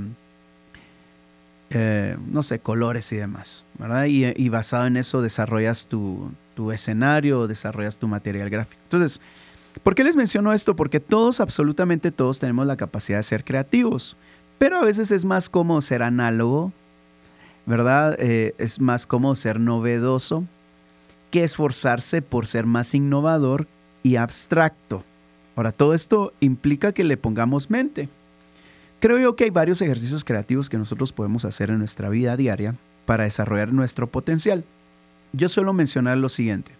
eh, 1.71 2.17
no 2.31 2.43
sé, 2.43 2.61
colores 2.61 3.11
y 3.13 3.17
demás, 3.17 3.65
¿verdad? 3.79 4.05
Y, 4.07 4.49
basado 4.49 4.87
en 4.87 4.97
eso 4.97 5.23
desarrollas 5.23 5.89
tu, 5.89 6.31
tu 6.55 6.71
escenario, 6.71 7.47
desarrollas 7.47 7.99
tu 7.99 8.09
material 8.09 8.51
gráfico. 8.51 8.81
Entonces, 8.85 9.21
¿por 9.83 9.95
qué 9.95 10.05
les 10.05 10.17
menciono 10.17 10.53
esto? 10.53 10.77
Porque 10.77 11.01
todos, 11.01 11.41
absolutamente 11.41 12.13
todos, 12.13 12.39
tenemos 12.39 12.67
la 12.67 12.77
capacidad 12.77 13.19
de 13.19 13.25
ser 13.25 13.45
creativos. 13.45 14.17
Pero 14.59 14.79
a 14.79 14.85
veces 14.85 15.11
es 15.11 15.25
más 15.25 15.51
cómodo 15.51 15.83
ser 15.83 16.03
análogo, 16.03 16.73
¿verdad? 17.67 18.17
Eh, 18.19 18.55
es 18.59 18.81
más 18.81 19.07
cómodo 19.07 19.35
ser 19.35 19.61
novedoso 19.61 20.45
que 21.31 21.45
esforzarse 21.45 22.23
por 22.23 22.47
ser 22.47 22.65
más 22.67 22.95
innovador 22.95 23.67
y 24.03 24.17
abstracto. 24.17 25.05
Ahora, 25.57 25.73
todo 25.73 25.95
esto 25.95 26.33
implica 26.41 26.93
que 26.93 27.05
le 27.05 27.17
pongamos 27.17 27.71
mente. 27.71 28.09
Creo 29.01 29.19
yo 29.19 29.37
que 29.37 29.45
hay 29.45 29.51
varios 29.51 29.83
ejercicios 29.83 30.25
creativos 30.25 30.71
que 30.71 30.79
nosotros 30.79 31.13
podemos 31.13 31.45
hacer 31.45 31.71
en 31.71 31.79
nuestra 31.79 32.09
vida 32.09 32.37
diaria 32.37 32.77
para 33.05 33.25
desarrollar 33.25 33.73
nuestro 33.73 34.07
potencial. 34.07 34.65
Yo 35.33 35.49
suelo 35.49 35.73
mencionar 35.73 36.19
lo 36.19 36.29
siguiente. 36.29 36.73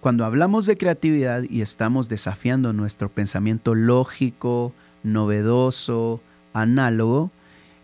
Cuando 0.00 0.24
hablamos 0.24 0.66
de 0.66 0.76
creatividad 0.76 1.42
y 1.42 1.60
estamos 1.60 2.08
desafiando 2.08 2.72
nuestro 2.72 3.08
pensamiento 3.08 3.74
lógico, 3.74 4.72
novedoso, 5.02 6.20
análogo, 6.52 7.32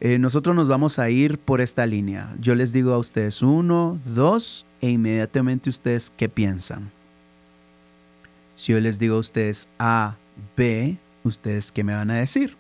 eh, 0.04 0.18
nosotros 0.18 0.54
nos 0.54 0.68
vamos 0.68 0.98
a 0.98 1.08
ir 1.08 1.38
por 1.38 1.62
esta 1.62 1.86
línea. 1.86 2.30
Yo 2.38 2.54
les 2.54 2.74
digo 2.74 2.92
a 2.92 2.98
ustedes 2.98 3.40
uno, 3.40 3.98
dos, 4.04 4.66
e 4.82 4.90
inmediatamente 4.90 5.70
ustedes 5.70 6.12
qué 6.14 6.28
piensan. 6.28 6.90
Si 8.54 8.72
yo 8.72 8.80
les 8.80 8.98
digo 8.98 9.16
a 9.16 9.20
ustedes 9.20 9.66
A, 9.78 10.16
B, 10.58 10.98
ustedes 11.22 11.72
qué 11.72 11.82
me 11.82 11.94
van 11.94 12.10
a 12.10 12.16
decir. 12.16 12.54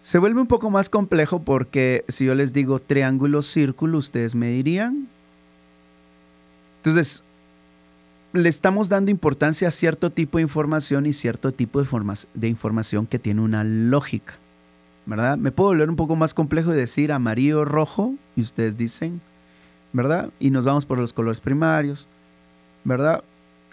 Se 0.00 0.16
vuelve 0.16 0.40
un 0.40 0.46
poco 0.46 0.70
más 0.70 0.88
complejo 0.88 1.42
porque 1.42 2.06
si 2.08 2.24
yo 2.24 2.34
les 2.34 2.54
digo 2.54 2.78
triángulo, 2.78 3.42
círculo, 3.42 3.98
ustedes 3.98 4.34
me 4.34 4.48
dirían. 4.48 5.08
Entonces, 6.78 7.22
le 8.32 8.48
estamos 8.48 8.88
dando 8.88 9.10
importancia 9.10 9.68
a 9.68 9.72
cierto 9.72 10.10
tipo 10.10 10.38
de 10.38 10.42
información 10.42 11.04
y 11.04 11.12
cierto 11.12 11.52
tipo 11.52 11.82
de, 11.82 12.48
información 12.48 13.04
que 13.04 13.18
tiene 13.18 13.42
una 13.42 13.62
lógica. 13.62 14.38
¿Verdad? 15.06 15.38
Me 15.38 15.52
puedo 15.52 15.70
volver 15.70 15.88
un 15.88 15.96
poco 15.96 16.16
más 16.16 16.34
complejo 16.34 16.74
y 16.74 16.76
decir 16.76 17.12
amarillo, 17.12 17.64
rojo, 17.64 18.14
y 18.34 18.40
ustedes 18.40 18.76
dicen, 18.76 19.20
¿verdad? 19.92 20.30
Y 20.40 20.50
nos 20.50 20.64
vamos 20.64 20.84
por 20.84 20.98
los 20.98 21.12
colores 21.12 21.40
primarios, 21.40 22.08
¿verdad? 22.82 23.22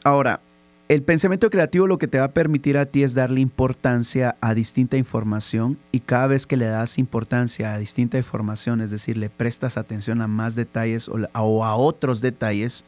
Ahora, 0.03 0.41
el 0.89 1.01
pensamiento 1.01 1.49
creativo 1.49 1.87
lo 1.87 1.97
que 1.97 2.07
te 2.07 2.19
va 2.19 2.25
a 2.25 2.33
permitir 2.33 2.77
a 2.77 2.85
ti 2.85 3.01
es 3.01 3.15
darle 3.15 3.39
importancia 3.39 4.35
a 4.41 4.53
distinta 4.53 4.95
información 4.95 5.79
y 5.91 6.01
cada 6.01 6.27
vez 6.27 6.45
que 6.45 6.55
le 6.55 6.65
das 6.65 6.99
importancia 6.99 7.73
a 7.73 7.79
distinta 7.79 8.17
información, 8.17 8.79
es 8.81 8.91
decir, 8.91 9.17
le 9.17 9.31
prestas 9.31 9.77
atención 9.77 10.21
a 10.21 10.27
más 10.27 10.53
detalles 10.53 11.09
o 11.09 11.63
a 11.65 11.75
otros 11.75 12.21
detalles, 12.21 12.85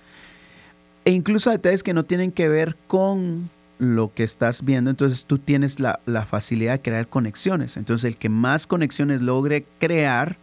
e 1.04 1.12
incluso 1.12 1.50
detalles 1.50 1.82
que 1.82 1.94
no 1.96 2.06
tienen 2.06 2.32
que 2.32 2.48
ver 2.48 2.76
con 2.88 3.50
lo 3.78 4.14
que 4.14 4.24
estás 4.24 4.64
viendo, 4.64 4.90
entonces 4.90 5.26
tú 5.26 5.38
tienes 5.38 5.80
la, 5.80 6.00
facilidad 6.28 6.74
de 6.74 6.82
crear 6.82 7.08
conexiones. 7.08 7.78
Entonces 7.78 8.06
el 8.06 8.18
que 8.18 8.30
más 8.30 8.68
conexiones 8.68 9.22
logre 9.22 9.66
crear 9.80 10.38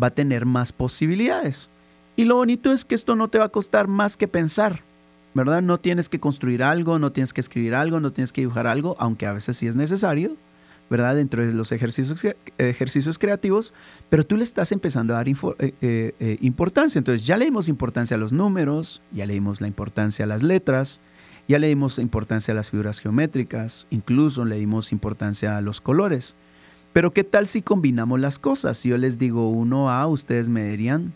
va 0.00 0.08
a 0.08 0.14
tener 0.14 0.46
más 0.46 0.72
posibilidades. 0.72 1.70
Y 2.16 2.24
lo 2.24 2.36
bonito 2.36 2.72
es 2.72 2.84
que 2.84 2.94
esto 2.94 3.16
no 3.16 3.28
te 3.28 3.38
va 3.38 3.46
a 3.46 3.50
costar 3.50 3.88
más 3.88 4.16
que 4.16 4.28
pensar, 4.28 4.82
¿verdad? 5.34 5.62
No 5.62 5.78
tienes 5.78 6.08
que 6.08 6.20
construir 6.20 6.62
algo, 6.62 6.98
no 6.98 7.12
tienes 7.12 7.32
que 7.32 7.40
escribir 7.40 7.74
algo, 7.74 8.00
no 8.00 8.12
tienes 8.12 8.32
que 8.32 8.40
dibujar 8.40 8.66
algo, 8.66 8.96
aunque 8.98 9.26
a 9.26 9.32
veces 9.32 9.56
sí 9.56 9.66
es 9.66 9.76
necesario, 9.76 10.36
¿verdad? 10.88 11.16
Dentro 11.16 11.44
de 11.44 11.52
los 11.52 11.72
ejercicios, 11.72 12.24
ejercicios 12.58 13.18
creativos, 13.18 13.74
pero 14.08 14.24
tú 14.24 14.36
le 14.36 14.44
estás 14.44 14.72
empezando 14.72 15.12
a 15.12 15.16
dar 15.16 15.28
eh, 15.28 15.34
eh, 15.58 15.74
eh, 16.20 16.38
importancia. 16.40 16.98
Entonces 16.98 17.26
ya 17.26 17.36
le 17.36 17.46
dimos 17.46 17.68
importancia 17.68 18.16
a 18.16 18.18
los 18.18 18.32
números, 18.32 19.02
ya 19.12 19.26
le 19.26 19.34
dimos 19.34 19.60
la 19.60 19.66
importancia 19.66 20.24
a 20.24 20.28
las 20.28 20.42
letras, 20.42 21.00
ya 21.48 21.58
le 21.58 21.68
dimos 21.68 21.98
importancia 21.98 22.52
a 22.52 22.54
las 22.54 22.70
figuras 22.70 23.00
geométricas, 23.00 23.86
incluso 23.90 24.44
le 24.44 24.56
dimos 24.56 24.92
importancia 24.92 25.56
a 25.56 25.60
los 25.60 25.80
colores. 25.80 26.34
Pero 26.92 27.12
¿qué 27.12 27.24
tal 27.24 27.46
si 27.46 27.62
combinamos 27.62 28.18
las 28.20 28.38
cosas? 28.38 28.78
Si 28.78 28.88
yo 28.88 28.98
les 28.98 29.18
digo 29.18 29.52
1A, 29.52 30.08
ustedes 30.08 30.48
me 30.48 30.64
dirían 30.64 31.12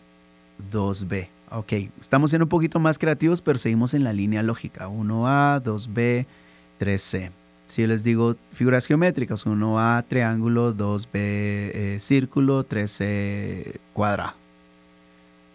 2B. 0.71 1.29
Ok, 1.51 1.73
estamos 1.99 2.31
siendo 2.31 2.45
un 2.45 2.51
poquito 2.51 2.79
más 2.79 2.99
creativos, 2.99 3.43
pero 3.43 3.59
seguimos 3.59 3.95
en 3.95 4.05
la 4.05 4.13
línea 4.13 4.43
lógica. 4.43 4.89
1A, 4.89 5.63
2B, 5.63 6.27
3C. 6.79 7.31
Si 7.67 7.83
yo 7.83 7.89
les 7.89 8.05
digo 8.05 8.37
figuras 8.53 8.87
geométricas, 8.87 9.47
1A 9.47 10.05
triángulo, 10.07 10.75
2B 10.75 11.09
eh, 11.15 11.97
círculo, 11.99 12.67
3C 12.67 13.79
cuadrado. 13.93 14.35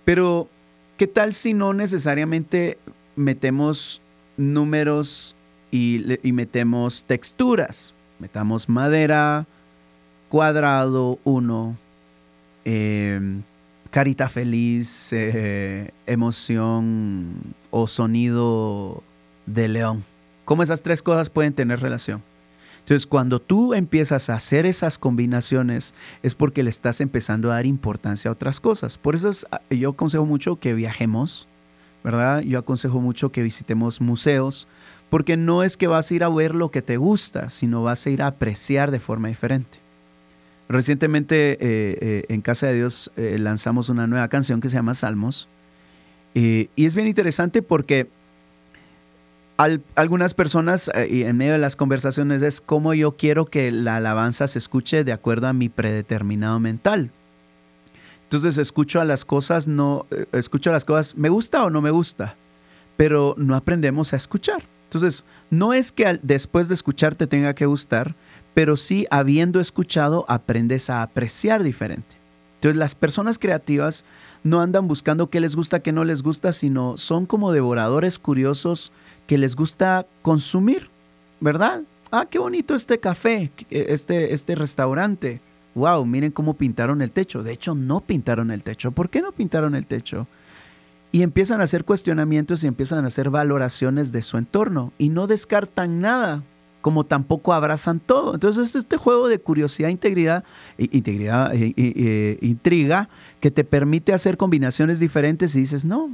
Pero, 0.05 0.49
¿qué 0.97 1.07
tal 1.07 1.33
si 1.33 1.53
no 1.53 1.73
necesariamente 1.73 2.77
metemos 3.15 4.01
números 4.37 5.35
y, 5.71 6.19
metemos 6.31 7.03
texturas? 7.05 7.93
Metamos 8.19 8.69
madera, 8.69 9.45
cuadrado, 10.29 11.19
1, 11.23 11.77
em, 12.63 13.43
carita 13.91 14.29
feliz, 14.29 15.11
eh, 15.13 15.91
emoción 16.05 17.35
o 17.71 17.87
sonido 17.87 19.03
de 19.45 19.67
león 19.67 20.03
cómo 20.45 20.63
esas 20.63 20.83
tres 20.83 21.01
cosas 21.01 21.29
pueden 21.29 21.53
tener 21.53 21.81
relación. 21.81 22.23
Entonces, 22.79 23.07
cuando 23.07 23.41
tú 23.41 23.73
empiezas 23.73 24.29
a 24.29 24.35
hacer 24.35 24.67
esas 24.67 24.99
combinaciones, 24.99 25.95
es 26.21 26.35
porque 26.35 26.61
le 26.61 26.69
estás 26.69 27.01
empezando 27.01 27.51
a 27.51 27.55
dar 27.55 27.65
importancia 27.65 28.29
a 28.29 28.31
otras 28.31 28.59
cosas. 28.59 28.99
Por 28.99 29.15
eso 29.15 29.31
ah, 29.51 29.59
yo 29.71 29.89
aconsejo 29.89 30.25
mucho 30.25 30.57
que 30.57 30.75
viajemos, 30.75 31.47
¿verdad? 32.05 32.41
Yo 32.41 32.59
aconsejo 32.59 33.01
mucho 33.01 33.31
que 33.31 33.41
visitemos 33.41 33.99
museos, 33.99 34.67
porque 35.09 35.37
no 35.37 35.63
es 35.63 35.75
que 35.75 35.87
vas 35.87 36.11
a 36.11 36.13
ir 36.13 36.23
a 36.23 36.29
ver 36.29 36.53
lo 36.53 36.69
que 36.69 36.83
te 36.83 36.97
gusta, 36.97 37.49
sino 37.49 37.81
vas 37.81 38.05
a 38.05 38.11
ir 38.11 38.21
a 38.21 38.27
apreciar 38.27 38.91
de 38.91 38.99
forma 38.99 39.27
diferente. 39.27 39.79
Recientemente 40.69 41.53
eh, 41.53 41.57
eh, 41.59 42.25
en 42.29 42.41
Casa 42.41 42.67
de 42.67 42.75
Dios 42.75 43.11
eh, 43.17 43.37
lanzamos 43.39 43.89
una 43.89 44.05
nueva 44.05 44.27
canción 44.27 44.61
que 44.61 44.69
se 44.69 44.75
llama 44.75 44.93
Salmos. 44.93 45.49
y 46.35 46.69
es 46.75 46.95
bien 46.95 47.07
interesante 47.07 47.63
porque 47.63 48.07
algunas 49.95 50.35
personas 50.35 50.91
y 51.09 51.23
en 51.23 51.37
medio 51.37 51.53
de 51.53 51.57
las 51.57 51.75
conversaciones 51.75 52.43
es 52.43 52.61
cómo 52.61 52.93
yo 52.93 53.13
quiero 53.13 53.45
que 53.45 53.71
la 53.71 53.95
alabanza 53.95 54.47
se 54.47 54.59
escuche 54.59 55.03
de 55.03 55.13
acuerdo 55.13 55.47
a 55.47 55.53
mi 55.53 55.69
predeterminado 55.69 56.59
mental. 56.59 57.09
Entonces 58.35 58.57
escucho 58.57 58.99
a 58.99 59.05
las 59.05 59.23
cosas, 59.23 59.65
no, 59.69 60.07
eh, 60.11 60.25
escucho 60.33 60.69
a 60.69 60.73
las 60.73 60.83
cosas, 60.83 61.15
me 61.15 61.29
gusta 61.29 61.63
o 61.63 61.69
no 61.69 61.79
me 61.79 61.89
gusta, 61.89 62.35
pero 62.97 63.33
no 63.37 63.55
aprendemos 63.55 64.11
a 64.11 64.17
escuchar. 64.17 64.61
Entonces, 64.83 65.23
no 65.49 65.73
es 65.73 65.93
que 65.93 66.19
después 66.21 66.67
de 66.67 66.73
escuchar 66.73 67.15
te 67.15 67.27
tenga 67.27 67.55
que 67.55 67.65
gustar, 67.65 68.13
pero 68.53 68.75
sí 68.75 69.07
habiendo 69.09 69.61
escuchado 69.61 70.25
aprendes 70.27 70.89
a 70.89 71.01
apreciar 71.01 71.63
diferente. 71.63 72.17
Entonces, 72.55 72.77
las 72.77 72.93
personas 72.93 73.39
creativas 73.39 74.03
no 74.43 74.59
andan 74.59 74.89
buscando 74.89 75.29
qué 75.29 75.39
les 75.39 75.55
gusta, 75.55 75.79
qué 75.79 75.93
no 75.93 76.03
les 76.03 76.21
gusta, 76.21 76.51
sino 76.51 76.97
son 76.97 77.27
como 77.27 77.53
devoradores 77.53 78.19
curiosos 78.19 78.91
que 79.27 79.37
les 79.37 79.55
gusta 79.55 80.07
consumir, 80.21 80.89
¿verdad? 81.39 81.83
Ah, 82.11 82.27
qué 82.29 82.37
bonito 82.37 82.75
este 82.75 82.99
café, 82.99 83.53
este, 83.69 84.33
este 84.33 84.55
restaurante. 84.55 85.39
Wow, 85.75 86.05
miren 86.05 86.31
cómo 86.31 86.53
pintaron 86.55 87.01
el 87.01 87.11
techo. 87.11 87.43
De 87.43 87.51
hecho, 87.51 87.75
no 87.75 87.99
pintaron 88.01 88.49
el 88.49 88.63
techo. 88.63 88.91
¿Por 88.91 89.09
qué 89.09 89.21
no 89.21 89.33
pintaron 89.33 89.75
el 89.75 89.85
techo? 89.85 90.25
Y 91.11 91.21
empiezan 91.21 91.61
a 91.61 91.65
hacer 91.65 91.83
cuestionamientos 91.83 92.63
y 92.63 92.67
empiezan 92.67 93.03
a 93.03 93.07
hacer 93.07 93.29
valoraciones 93.29 94.11
de 94.11 94.21
su 94.21 94.37
entorno 94.37 94.93
y 94.97 95.09
no 95.09 95.27
descartan 95.27 96.01
nada, 96.01 96.43
como 96.81 97.05
tampoco 97.05 97.53
abrazan 97.53 97.99
todo. 97.99 98.33
Entonces, 98.33 98.75
este 98.75 98.97
juego 98.97 99.27
de 99.27 99.39
curiosidad, 99.39 99.89
integridad, 99.89 100.45
integridad, 100.77 101.53
e, 101.53 102.37
intriga, 102.41 103.09
que 103.41 103.51
te 103.51 103.63
permite 103.65 104.13
hacer 104.13 104.37
combinaciones 104.37 104.99
diferentes 104.99 105.55
y 105.55 105.61
dices, 105.61 105.85
no, 105.85 106.09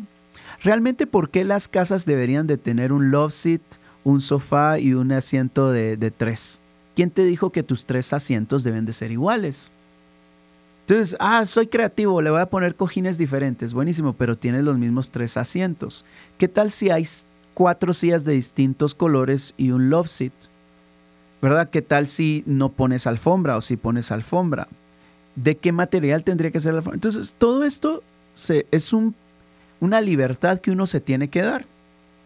¿Realmente 0.64 1.08
por 1.08 1.32
qué 1.32 1.44
las 1.44 1.68
casas 1.68 2.06
deberían 2.06 2.46
de 2.46 2.58
tener 2.58 2.94
un 2.94 3.10
love 3.10 3.34
seat, 3.34 3.62
un 4.04 4.22
sofá 4.22 4.78
y 4.78 4.94
un 4.94 5.12
asiento 5.12 5.72
de 5.72 6.12
tres? 6.12 6.61
¿Quién 6.96 7.10
te 7.10 7.24
dijo 7.24 7.52
que 7.52 7.64
tus 7.64 7.86
tres 7.86 8.14
asientos 8.14 8.64
deben 8.64 8.86
de 8.86 8.94
ser 8.94 9.12
iguales? 9.12 9.72
Entonces, 10.82 11.16
ah, 11.20 11.46
soy 11.46 11.68
creativo, 11.68 12.22
le 12.22 12.32
voy 12.32 12.42
a 12.42 12.50
poner 12.50 12.76
cojines 12.76 13.18
diferentes. 13.18 13.74
Buenísimo, 13.74 14.14
pero 14.14 14.38
tienes 14.38 14.64
los 14.64 14.78
mismos 14.78 15.12
tres 15.12 15.38
asientos. 15.38 16.06
¿Qué 16.38 16.48
tal 16.48 16.70
si 16.70 16.90
hay 16.90 17.08
cuatro 17.54 17.94
sillas 17.94 18.26
de 18.26 18.34
distintos 18.34 18.94
colores 18.94 19.54
y 19.58 19.72
un 19.72 19.90
love 19.90 20.10
seat? 20.10 20.34
¿Verdad? 21.42 21.70
¿Qué 21.70 21.82
tal 21.82 22.08
si 22.08 22.44
no 22.46 22.74
pones 22.74 23.08
alfombra 23.08 23.58
o 23.58 23.62
si 23.62 23.78
pones 23.78 24.12
alfombra? 24.12 24.68
¿De 25.36 25.56
qué 25.56 25.72
material 25.72 26.24
tendría 26.24 26.52
que 26.52 26.60
ser 26.60 26.74
la 26.74 26.80
alfombra? 26.80 26.98
Entonces, 26.98 27.36
todo 27.38 27.64
esto 27.64 28.04
es 28.72 28.92
un, 28.92 29.16
una 29.80 30.02
libertad 30.02 30.60
que 30.60 30.72
uno 30.72 30.88
se 30.88 31.00
tiene 31.00 31.30
que 31.30 31.42
dar. 31.42 31.66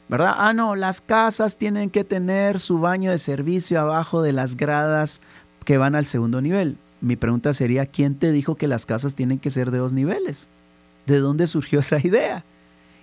¿Verdad? 0.07 0.35
Ah, 0.38 0.53
no, 0.53 0.75
las 0.75 1.01
casas 1.01 1.57
tienen 1.57 1.89
que 1.89 2.03
tener 2.03 2.59
su 2.59 2.79
baño 2.79 3.12
de 3.12 3.19
servicio 3.19 3.79
abajo 3.79 4.21
de 4.21 4.33
las 4.33 4.55
gradas 4.55 5.21
que 5.63 5.77
van 5.77 5.95
al 5.95 6.05
segundo 6.05 6.41
nivel 6.41 6.77
mi 7.05 7.15
pregunta 7.15 7.53
sería, 7.53 7.85
¿quién 7.85 8.15
te 8.15 8.31
dijo 8.31 8.55
que 8.55 8.67
las 8.67 8.85
casas 8.85 9.13
tienen 9.13 9.38
que 9.38 9.51
ser 9.51 9.69
de 9.69 9.77
dos 9.77 9.93
niveles? 9.93 10.50
¿De 11.05 11.19
dónde 11.19 11.45
surgió 11.47 11.79
esa 11.81 12.00
idea? 12.00 12.43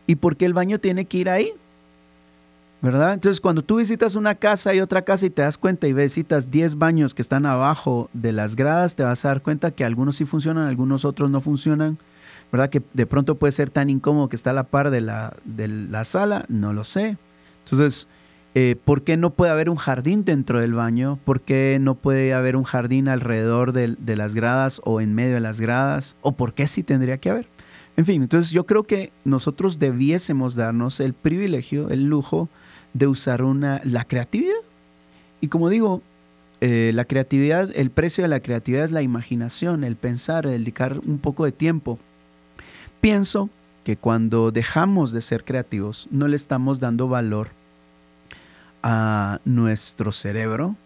¿Y 0.06 0.16
por 0.16 0.36
qué 0.36 0.44
el 0.44 0.54
baño 0.54 0.80
tiene 0.80 1.04
que 1.04 1.18
ir 1.18 1.30
ahí? 1.30 1.52
¿Verdad? 2.80 3.14
Entonces, 3.14 3.40
cuando 3.40 3.62
tú 3.62 3.76
visitas 3.76 4.16
una 4.16 4.34
casa 4.34 4.74
y 4.74 4.80
otra 4.80 5.02
casa 5.02 5.24
y 5.24 5.30
te 5.30 5.42
das 5.42 5.56
cuenta 5.56 5.86
y 5.86 5.92
visitas 5.92 6.50
10 6.50 6.78
baños 6.78 7.14
que 7.14 7.22
están 7.22 7.46
abajo 7.46 8.10
de 8.12 8.32
las 8.32 8.56
gradas, 8.56 8.96
te 8.96 9.04
vas 9.04 9.24
a 9.24 9.28
dar 9.28 9.40
cuenta 9.40 9.70
que 9.70 9.84
algunos 9.84 10.16
sí 10.16 10.24
funcionan, 10.24 10.66
algunos 10.66 11.04
otros 11.04 11.30
no 11.30 11.40
funcionan. 11.40 11.96
¿Verdad? 12.52 12.70
Que 12.70 12.82
de 12.92 13.06
pronto 13.06 13.36
puede 13.36 13.52
ser 13.52 13.70
tan 13.70 13.90
incómodo 13.90 14.28
que 14.28 14.36
está 14.36 14.50
a 14.50 14.54
la 14.54 14.64
par 14.64 14.90
de 14.90 15.00
la, 15.00 15.34
de 15.44 15.66
la 15.66 16.04
sala, 16.04 16.44
no 16.48 16.72
lo 16.72 16.84
sé. 16.84 17.16
Entonces, 17.64 18.06
eh, 18.54 18.76
¿Por 18.84 19.02
qué 19.02 19.16
no 19.16 19.30
puede 19.30 19.50
haber 19.50 19.70
un 19.70 19.76
jardín 19.76 20.24
dentro 20.24 20.60
del 20.60 20.74
baño? 20.74 21.18
¿Por 21.24 21.40
qué 21.40 21.78
no 21.80 21.94
puede 21.94 22.34
haber 22.34 22.54
un 22.54 22.64
jardín 22.64 23.08
alrededor 23.08 23.72
de, 23.72 23.96
las 24.16 24.34
gradas 24.34 24.82
o 24.84 25.00
en 25.00 25.14
medio 25.14 25.34
de 25.34 25.40
las 25.40 25.58
gradas? 25.58 26.16
¿O 26.20 26.32
por 26.32 26.52
qué 26.52 26.66
sí 26.66 26.82
tendría 26.82 27.16
que 27.16 27.30
haber? 27.30 27.48
En 27.96 28.04
fin, 28.04 28.22
entonces 28.22 28.50
yo 28.50 28.66
creo 28.66 28.82
que 28.82 29.10
nosotros 29.24 29.78
debiésemos 29.78 30.54
darnos 30.54 31.00
el 31.00 31.14
privilegio, 31.14 31.88
el 31.88 32.04
lujo 32.04 32.50
de 32.92 33.06
usar 33.06 33.42
una, 33.42 33.80
la 33.84 34.04
creatividad. 34.04 34.60
Y 35.40 35.48
como 35.48 35.70
digo, 35.70 36.02
eh, 36.60 36.90
la 36.94 37.06
creatividad, 37.06 37.70
el 37.74 37.90
precio 37.90 38.22
de 38.22 38.28
la 38.28 38.40
creatividad 38.40 38.84
es 38.84 38.90
la 38.90 39.02
imaginación, 39.02 39.82
el 39.82 39.96
pensar, 39.96 40.44
el 40.44 40.60
dedicar 40.60 41.00
un 41.06 41.18
poco 41.18 41.46
de 41.46 41.52
tiempo. 41.52 41.98
Pienso 43.02 43.50
que 43.82 43.96
cuando 43.96 44.52
dejamos 44.52 45.10
de 45.10 45.22
ser 45.22 45.42
creativos, 45.44 46.06
no 46.12 46.28
le 46.28 46.36
estamos 46.36 46.78
dando 46.78 47.08
valor 47.08 47.50
a 48.84 49.40
nuestro 49.44 50.12
cerebro 50.12 50.76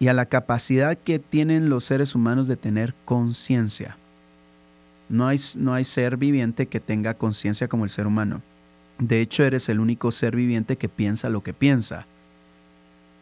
y 0.00 0.08
a 0.08 0.12
la 0.12 0.26
capacidad 0.26 0.98
que 0.98 1.20
tienen 1.20 1.68
los 1.68 1.84
seres 1.84 2.16
humanos 2.16 2.48
de 2.48 2.56
tener 2.56 2.96
conciencia. 3.04 3.96
No 5.08 5.28
hay, 5.28 5.38
no 5.56 5.72
hay 5.72 5.84
ser 5.84 6.16
viviente 6.16 6.66
que 6.66 6.80
tenga 6.80 7.14
conciencia 7.14 7.68
como 7.68 7.84
el 7.84 7.90
ser 7.90 8.08
humano. 8.08 8.42
De 8.98 9.20
hecho, 9.20 9.44
eres 9.44 9.68
el 9.68 9.78
único 9.78 10.10
ser 10.10 10.34
viviente 10.34 10.76
que 10.76 10.88
piensa 10.88 11.28
lo 11.28 11.44
que 11.44 11.52
piensa, 11.52 12.06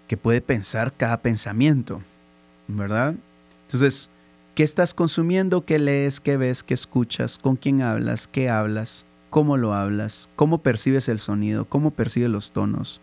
que 0.08 0.16
puede 0.16 0.40
pensar 0.40 0.94
cada 0.96 1.20
pensamiento, 1.20 2.00
¿verdad? 2.68 3.16
Entonces, 3.66 4.08
¿qué 4.60 4.64
estás 4.64 4.92
consumiendo? 4.92 5.64
¿Qué 5.64 5.78
lees? 5.78 6.20
¿Qué 6.20 6.36
ves? 6.36 6.62
¿Qué 6.62 6.74
escuchas? 6.74 7.38
¿Con 7.38 7.56
quién 7.56 7.80
hablas? 7.80 8.26
¿Qué 8.26 8.50
hablas? 8.50 9.06
¿Cómo 9.30 9.56
lo 9.56 9.72
hablas? 9.72 10.28
¿Cómo 10.36 10.58
percibes 10.58 11.08
el 11.08 11.18
sonido? 11.18 11.64
¿Cómo 11.64 11.92
percibes 11.92 12.28
los 12.28 12.52
tonos? 12.52 13.00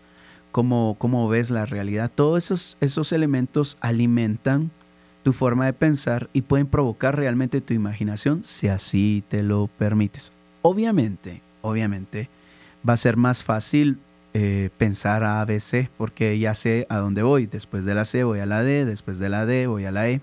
cómo, 0.52 1.28
ves 1.28 1.50
la 1.50 1.66
realidad. 1.66 2.12
Todos 2.14 2.44
esos, 2.44 2.76
esos 2.80 3.10
elementos 3.10 3.76
alimentan 3.80 4.70
tu 5.24 5.32
forma 5.32 5.66
de 5.66 5.72
pensar 5.72 6.30
y 6.32 6.42
pueden 6.42 6.68
provocar 6.68 7.16
realmente 7.16 7.60
tu 7.60 7.74
imaginación 7.74 8.44
si 8.44 8.68
así 8.68 9.24
te 9.26 9.42
lo 9.42 9.66
permites. 9.66 10.30
Obviamente, 10.62 11.42
obviamente, 11.62 12.30
va 12.88 12.92
a 12.92 12.96
ser 12.96 13.16
más 13.16 13.42
fácil 13.42 13.98
eh, 14.32 14.70
pensar 14.78 15.24
a 15.24 15.40
ABC 15.40 15.90
porque 15.96 16.38
ya 16.38 16.54
sé 16.54 16.86
a 16.88 16.98
dónde 16.98 17.24
voy. 17.24 17.46
Después 17.46 17.84
de 17.84 17.96
la 17.96 18.04
C 18.04 18.22
voy 18.22 18.38
a 18.38 18.46
la 18.46 18.62
D, 18.62 18.84
después 18.84 19.18
de 19.18 19.28
la 19.28 19.44
D 19.44 19.66
voy 19.66 19.86
a 19.86 19.90
la 19.90 20.08
E. 20.08 20.20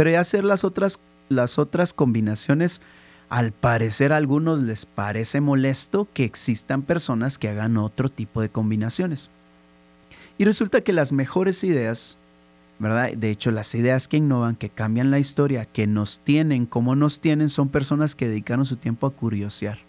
Pero 0.00 0.12
ya 0.12 0.20
hacer 0.20 0.44
las 0.44 0.64
otras, 0.64 0.98
las 1.28 1.58
otras 1.58 1.92
combinaciones, 1.92 2.80
al 3.28 3.52
parecer 3.52 4.14
a 4.14 4.16
algunos 4.16 4.62
les 4.62 4.86
parece 4.86 5.42
molesto 5.42 6.08
que 6.14 6.24
existan 6.24 6.80
personas 6.80 7.36
que 7.36 7.50
hagan 7.50 7.76
otro 7.76 8.08
tipo 8.08 8.40
de 8.40 8.48
combinaciones. 8.48 9.30
Y 10.38 10.46
resulta 10.46 10.80
que 10.80 10.94
las 10.94 11.12
mejores 11.12 11.64
ideas, 11.64 12.16
¿verdad? 12.78 13.12
De 13.12 13.30
hecho, 13.30 13.50
las 13.50 13.74
ideas 13.74 14.08
que 14.08 14.16
innovan, 14.16 14.56
que 14.56 14.70
cambian 14.70 15.10
la 15.10 15.18
historia, 15.18 15.66
que 15.66 15.86
nos 15.86 16.20
tienen 16.20 16.64
como 16.64 16.96
nos 16.96 17.20
tienen, 17.20 17.50
son 17.50 17.68
personas 17.68 18.14
que 18.14 18.26
dedicaron 18.26 18.64
su 18.64 18.76
tiempo 18.76 19.06
a 19.06 19.10
curiosear, 19.10 19.80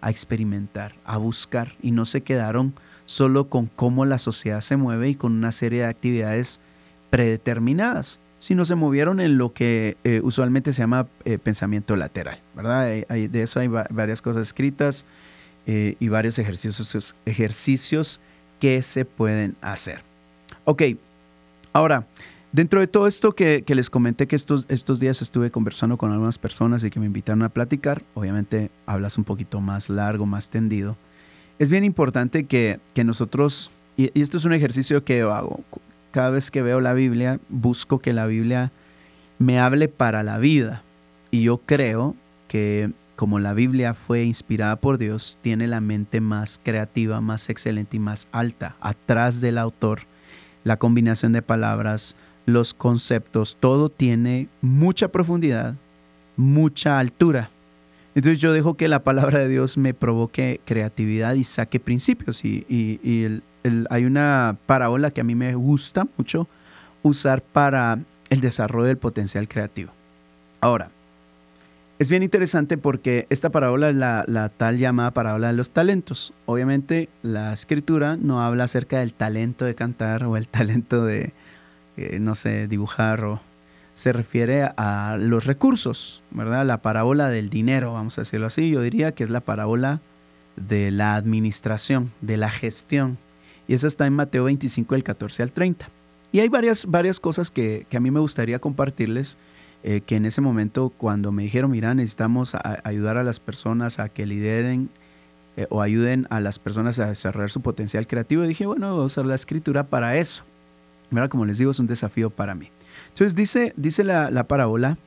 a 0.00 0.10
experimentar, 0.10 0.96
a 1.04 1.18
buscar 1.18 1.76
y 1.80 1.92
no 1.92 2.04
se 2.04 2.22
quedaron 2.22 2.74
solo 3.06 3.48
con 3.48 3.68
cómo 3.68 4.06
la 4.06 4.18
sociedad 4.18 4.60
se 4.60 4.76
mueve 4.76 5.10
y 5.10 5.14
con 5.14 5.30
una 5.30 5.52
serie 5.52 5.82
de 5.82 5.86
actividades 5.86 6.58
predeterminadas, 7.10 8.18
sino 8.42 8.64
se 8.64 8.74
movieron 8.74 9.20
en 9.20 9.38
lo 9.38 9.52
que 9.52 9.96
eh, 10.02 10.20
usualmente 10.24 10.72
se 10.72 10.82
llama 10.82 11.06
eh, 11.24 11.38
pensamiento 11.38 11.94
lateral, 11.94 12.40
¿verdad? 12.56 12.86
de 12.86 13.42
eso 13.42 13.60
hay 13.60 13.68
varias 13.68 14.20
cosas 14.20 14.48
escritas 14.48 15.04
eh, 15.64 15.94
y 16.00 16.08
varios 16.08 16.40
ejercicios, 16.40 17.14
ejercicios 17.24 18.20
que 18.58 18.82
se 18.82 19.04
pueden 19.04 19.54
hacer. 19.60 20.00
Ok, 20.64 20.82
ahora, 21.72 22.08
dentro 22.50 22.80
de 22.80 22.88
todo 22.88 23.06
esto 23.06 23.32
que, 23.36 23.64
les 23.64 23.90
comenté 23.90 24.26
que 24.26 24.34
estos, 24.34 24.66
estos 24.68 24.98
días 24.98 25.22
estuve 25.22 25.52
conversando 25.52 25.96
con 25.96 26.10
algunas 26.10 26.38
personas 26.38 26.82
y 26.82 26.90
que 26.90 26.98
me 26.98 27.06
invitaron 27.06 27.44
a 27.44 27.48
platicar, 27.48 28.02
obviamente 28.14 28.72
hablas 28.86 29.18
un 29.18 29.24
poquito 29.24 29.60
más 29.60 29.88
largo, 29.88 30.26
más 30.26 30.50
tendido, 30.50 30.96
es 31.60 31.70
bien 31.70 31.84
importante 31.84 32.46
que, 32.46 32.80
nosotros, 33.04 33.70
y, 33.96 34.10
y 34.18 34.22
esto 34.22 34.36
es 34.36 34.44
un 34.44 34.52
ejercicio 34.52 35.04
que 35.04 35.20
hago, 35.20 35.60
cada 36.12 36.30
vez 36.30 36.52
que 36.52 36.62
veo 36.62 36.80
la 36.80 36.94
Biblia, 36.94 37.40
busco 37.48 37.98
que 37.98 38.12
la 38.12 38.26
Biblia 38.26 38.70
me 39.38 39.58
hable 39.58 39.88
para 39.88 40.22
la 40.22 40.38
vida. 40.38 40.84
Y 41.32 41.42
yo 41.42 41.58
creo 41.58 42.14
que 42.46 42.92
como 43.16 43.38
la 43.38 43.54
Biblia 43.54 43.94
fue 43.94 44.24
inspirada 44.24 44.76
por 44.76 44.98
Dios, 44.98 45.38
tiene 45.42 45.66
la 45.66 45.80
mente 45.80 46.20
más 46.20 46.60
creativa, 46.62 47.20
más 47.20 47.50
excelente 47.50 47.96
y 47.96 48.00
más 48.00 48.28
alta. 48.32 48.76
Atrás 48.80 49.40
del 49.40 49.58
autor, 49.58 50.02
la 50.64 50.76
combinación 50.76 51.32
de 51.32 51.42
palabras, 51.42 52.16
los 52.46 52.74
conceptos, 52.74 53.56
todo 53.60 53.88
tiene 53.88 54.48
mucha 54.60 55.08
profundidad, 55.08 55.76
mucha 56.36 56.98
altura. 56.98 57.50
Entonces 58.14 58.40
yo 58.40 58.52
dejo 58.52 58.74
que 58.76 58.88
la 58.88 59.02
palabra 59.02 59.40
de 59.40 59.48
Dios 59.48 59.78
me 59.78 59.94
provoque 59.94 60.60
creatividad 60.64 61.34
y 61.34 61.44
saque 61.44 61.80
principios. 61.80 62.44
Y, 62.44 63.40
hay 63.90 64.04
una 64.04 64.56
parábola 64.66 65.10
que 65.10 65.20
a 65.20 65.24
mí 65.24 65.34
me 65.34 65.54
gusta 65.54 66.06
mucho 66.16 66.48
usar 67.02 67.42
para 67.42 67.98
el 68.30 68.40
desarrollo 68.40 68.86
del 68.86 68.98
potencial 68.98 69.48
creativo. 69.48 69.92
Ahora, 70.60 70.90
es 71.98 72.08
bien 72.08 72.22
interesante 72.22 72.78
porque 72.78 73.26
esta 73.30 73.50
parábola 73.50 73.90
es 73.90 73.96
la, 73.96 74.50
tal 74.56 74.78
llamada 74.78 75.12
parábola 75.12 75.48
de 75.48 75.52
los 75.52 75.70
talentos. 75.70 76.32
Obviamente 76.46 77.08
la 77.22 77.52
escritura 77.52 78.16
no 78.16 78.42
habla 78.42 78.64
acerca 78.64 78.98
del 78.98 79.14
talento 79.14 79.64
de 79.64 79.74
cantar 79.74 80.24
o 80.24 80.36
el 80.36 80.48
talento 80.48 81.04
de, 81.04 81.32
eh, 81.96 82.18
no 82.20 82.34
sé, 82.34 82.66
dibujar 82.66 83.24
o 83.24 83.40
se 83.94 84.12
refiere 84.12 84.62
a 84.76 85.16
los 85.20 85.44
recursos, 85.44 86.22
¿verdad? 86.30 86.66
La 86.66 86.82
parábola 86.82 87.28
del 87.28 87.50
dinero, 87.50 87.92
vamos 87.92 88.18
a 88.18 88.22
decirlo 88.22 88.46
así. 88.46 88.70
Yo 88.70 88.80
diría 88.80 89.12
que 89.12 89.22
es 89.22 89.30
la 89.30 89.40
parábola 89.40 90.00
de 90.56 90.90
la 90.90 91.14
administración, 91.14 92.10
de 92.20 92.36
la 92.36 92.50
gestión. 92.50 93.18
Y 93.68 93.74
esa 93.74 93.86
está 93.86 94.06
en 94.06 94.14
Mateo 94.14 94.44
25, 94.44 94.94
del 94.94 95.04
14 95.04 95.42
al 95.42 95.52
30. 95.52 95.88
Y 96.32 96.40
hay 96.40 96.48
varias, 96.48 96.86
varias 96.86 97.20
cosas 97.20 97.50
que, 97.50 97.86
que 97.88 97.96
a 97.96 98.00
mí 98.00 98.10
me 98.10 98.20
gustaría 98.20 98.58
compartirles 98.58 99.38
eh, 99.84 100.00
que 100.00 100.14
en 100.14 100.26
ese 100.26 100.40
momento 100.40 100.90
cuando 100.90 101.32
me 101.32 101.42
dijeron, 101.42 101.70
mira, 101.72 101.92
necesitamos 101.94 102.56
ayudar 102.84 103.16
a 103.16 103.24
las 103.24 103.40
personas 103.40 103.98
a 103.98 104.08
que 104.08 104.26
lideren 104.26 104.90
eh, 105.56 105.66
o 105.70 105.82
ayuden 105.82 106.28
a 106.30 106.38
las 106.38 106.60
personas 106.60 107.00
a 107.00 107.08
desarrollar 107.08 107.50
su 107.50 107.62
potencial 107.62 108.06
creativo, 108.06 108.42
dije, 108.44 108.64
bueno, 108.64 108.94
voy 108.94 109.02
a 109.02 109.06
usar 109.06 109.26
la 109.26 109.34
escritura 109.34 109.88
para 109.88 110.16
eso. 110.16 110.44
Mira, 111.10 111.28
como 111.28 111.44
les 111.46 111.58
digo, 111.58 111.72
es 111.72 111.80
un 111.80 111.88
desafío 111.88 112.30
para 112.30 112.54
mí. 112.54 112.70
Entonces 113.08 113.34
dice, 113.34 113.74
dice 113.76 114.04
la, 114.04 114.46
parábola 114.46 114.98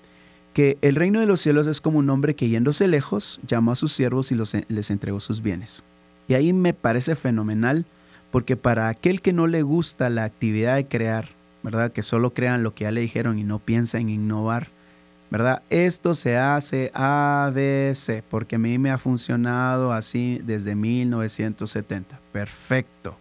que 0.53 0.77
el 0.81 0.95
reino 0.95 1.21
de 1.21 1.25
los 1.25 1.39
cielos 1.39 1.67
es 1.67 1.79
como 1.79 1.99
un 1.99 2.09
hombre 2.09 2.35
que 2.35 2.49
yéndose 2.49 2.87
lejos 2.89 3.39
llamó 3.47 3.71
a 3.71 3.75
sus 3.75 3.93
siervos 3.93 4.31
y 4.31 4.35
les 4.35 4.91
entregó 4.91 5.21
sus 5.21 5.41
bienes. 5.41 5.83
Y 6.27 6.33
ahí 6.33 6.51
me 6.51 6.73
parece 6.73 7.15
fenomenal 7.15 7.85
porque 8.35 8.57
para 8.57 8.89
aquel 8.89 9.21
que 9.21 9.31
no 9.31 9.47
le 9.47 9.61
gusta 9.61 10.09
la 10.09 10.25
actividad 10.25 10.75
de 10.75 10.87
crear, 10.87 11.29
¿verdad? 11.63 11.93
Que 11.93 12.03
solo 12.03 12.33
crean 12.33 12.63
lo 12.63 12.75
que 12.75 12.83
ya 12.83 12.91
le 12.91 12.99
dijeron 12.99 13.39
y 13.39 13.45
no 13.45 13.59
piensa 13.59 13.97
en 13.97 14.09
innovar, 14.09 14.67
¿verdad? 15.31 15.63
Esto 15.69 16.15
se 16.15 16.35
hace 16.35 16.91
ABC, 16.93 18.23
porque 18.29 18.57
a 18.57 18.59
mí 18.59 18.77
me 18.77 18.91
ha 18.91 18.97
funcionado 18.97 19.93
así 19.93 20.41
desde 20.43 20.75
1970. 20.75 22.19
Perfecto. 22.33 23.15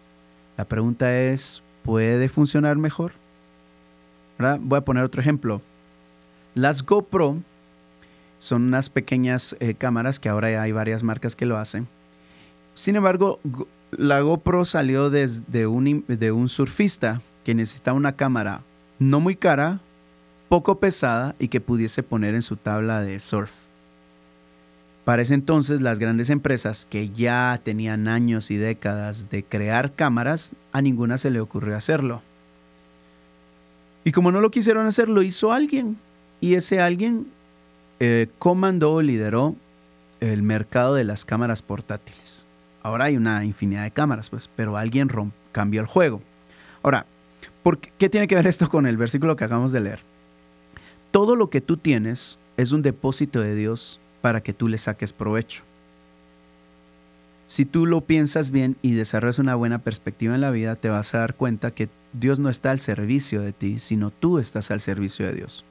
La 0.57 0.65
pregunta 0.65 1.17
es, 1.17 1.63
¿puede 1.85 2.29
funcionar 2.29 2.77
mejor? 2.77 3.13
Voy 4.63 4.79
a 4.79 4.85
poner 4.85 5.05
otro 5.05 5.21
ejemplo. 5.21 5.63
Las 6.57 6.85
GoPro 6.85 7.37
son 8.41 8.63
unas 8.63 8.91
pequeñas 8.91 9.55
eh, 9.61 9.75
cámaras 9.75 10.19
que 10.19 10.29
ahora 10.29 10.61
hay 10.61 10.73
varias 10.73 11.05
marcas 11.05 11.37
que 11.37 11.47
lo 11.47 11.57
hacen. 11.57 11.87
Sin 12.75 12.97
embargo, 12.97 13.39
la 13.99 14.21
GoPro 14.21 14.65
salió 14.65 15.11
desde 15.11 15.67
un, 15.67 16.05
de 16.07 16.33
un 16.33 16.49
surfista 16.49 17.21
que 17.45 17.55
necesitaba 17.55 17.97
una 17.97 18.17
cámara 18.17 18.63
no 18.99 19.21
muy 19.21 19.37
cara, 19.37 19.81
poco 20.49 20.79
pesada 20.79 21.35
y 21.39 21.49
que 21.49 21.61
pudiese 21.61 22.03
poner 22.03 22.35
en 22.35 22.43
su 22.43 22.57
tabla 22.57 23.01
de 23.01 23.19
surf. 23.21 23.51
Para 25.05 25.23
ese 25.23 25.35
entonces 25.35 25.81
las 25.81 25.99
grandes 25.99 26.31
empresas 26.31 26.87
que 26.87 27.11
ya 27.11 27.61
tenían 27.63 28.09
años 28.09 28.51
y 28.51 28.57
décadas 28.57 29.31
de 29.31 29.45
crear 29.45 29.93
cámaras, 29.93 30.53
a 30.73 30.81
ninguna 30.81 31.19
se 31.19 31.31
le 31.31 31.41
ocurrió 31.41 31.77
hacerlo. 31.77 32.23
Y 34.05 34.13
como 34.13 34.33
no 34.33 34.41
lo 34.41 34.51
quisieron 34.51 34.87
hacer, 34.87 35.09
lo 35.09 35.23
hizo 35.23 35.53
alguien. 35.53 35.99
Y 36.41 36.55
ese 36.55 36.81
alguien 36.81 37.27
eh, 38.01 38.29
comandó 38.39 38.95
o 38.95 39.03
lideró 39.03 39.57
el 40.21 40.43
mercado 40.43 40.95
de 40.95 41.05
las 41.05 41.25
cámaras 41.25 41.63
portátiles. 41.63 42.44
Ahora 42.85 43.07
hay 43.07 43.17
una 43.17 43.45
infinidad 43.47 43.83
de 43.83 43.91
cámaras, 43.91 44.29
pues, 44.29 44.49
pero 44.55 44.77
alguien 44.77 45.11
cambió 45.53 45.81
el 45.81 45.87
juego. 45.87 46.21
Ahora, 46.83 47.07
¿por 47.63 47.79
qué, 47.79 47.91
¿qué 47.99 48.11
tiene 48.11 48.29
que 48.29 48.35
ver 48.35 48.47
esto 48.47 48.69
con 48.69 48.87
el 48.87 48.99
versículo 48.99 49.37
que 49.37 49.45
acabamos 49.45 49.73
de 49.73 49.81
leer? 49.81 50.01
Todo 51.11 51.35
lo 51.35 51.49
que 51.49 51.63
tú 51.63 51.79
tienes 51.79 52.39
es 52.59 52.73
un 52.73 52.83
depósito 52.83 53.41
de 53.41 53.55
Dios 53.55 54.01
para 54.21 54.43
que 54.43 54.53
tú 54.53 54.69
le 54.69 54.77
saques 54.77 55.15
provecho. 55.15 55.63
Si 57.47 57.65
tú 57.65 57.87
lo 57.87 58.03
piensas 58.03 58.51
bien 58.51 58.77
y 58.83 58.93
desarrollas 58.93 59.39
una 59.39 59.55
buena 59.55 59.79
perspectiva 59.79 60.35
en 60.35 60.43
la 60.43 60.51
vida, 60.51 60.77
te 60.77 60.91
vas 60.91 61.15
a 61.15 61.19
dar 61.19 61.35
cuenta 61.35 61.71
que 61.71 61.89
Dios 62.13 62.39
no 62.39 62.51
está 62.51 62.71
al 62.71 62.81
servicio 62.81 63.41
de 63.41 63.53
ti, 63.53 63.79
sino 63.79 64.11
tú 64.11 64.39
estás 64.39 64.71
al 64.71 64.83
servicio 64.83 65.27
de 65.27 65.35
Dios. 65.35 65.65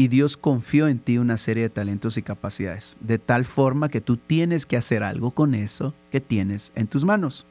Y 0.00 0.06
Dios 0.06 0.36
confió 0.36 0.86
en 0.86 1.00
ti 1.00 1.18
una 1.18 1.36
serie 1.36 1.64
de 1.64 1.70
talentos 1.70 2.16
y 2.16 2.22
capacidades, 2.22 2.96
de 3.00 3.18
tal 3.18 3.44
forma 3.44 3.88
que 3.88 4.00
tú 4.00 4.16
tienes 4.16 4.64
que 4.64 4.76
hacer 4.76 5.02
algo 5.02 5.32
con 5.32 5.56
eso 5.56 5.92
que 6.12 6.20
tienes 6.20 6.70
en 6.76 6.86
tus 6.86 7.04
manos. 7.04 7.46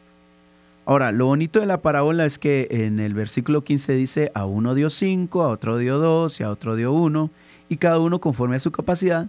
Ahora, 0.85 1.11
lo 1.11 1.25
bonito 1.25 1.59
de 1.59 1.65
la 1.65 1.81
parábola 1.81 2.23
es 2.23 2.39
que 2.39 2.69
en 2.71 3.01
el 3.01 3.13
versículo 3.13 3.65
15 3.65 3.93
dice, 3.95 4.31
a 4.33 4.45
uno 4.45 4.75
dio 4.75 4.89
cinco, 4.89 5.41
a 5.43 5.49
otro 5.49 5.77
dio 5.77 5.97
dos 5.99 6.39
y 6.39 6.43
a 6.43 6.49
otro 6.49 6.77
dio 6.77 6.93
uno, 6.93 7.31
y 7.67 7.75
cada 7.75 7.99
uno 7.99 8.21
conforme 8.21 8.55
a 8.55 8.59
su 8.59 8.71
capacidad, 8.71 9.27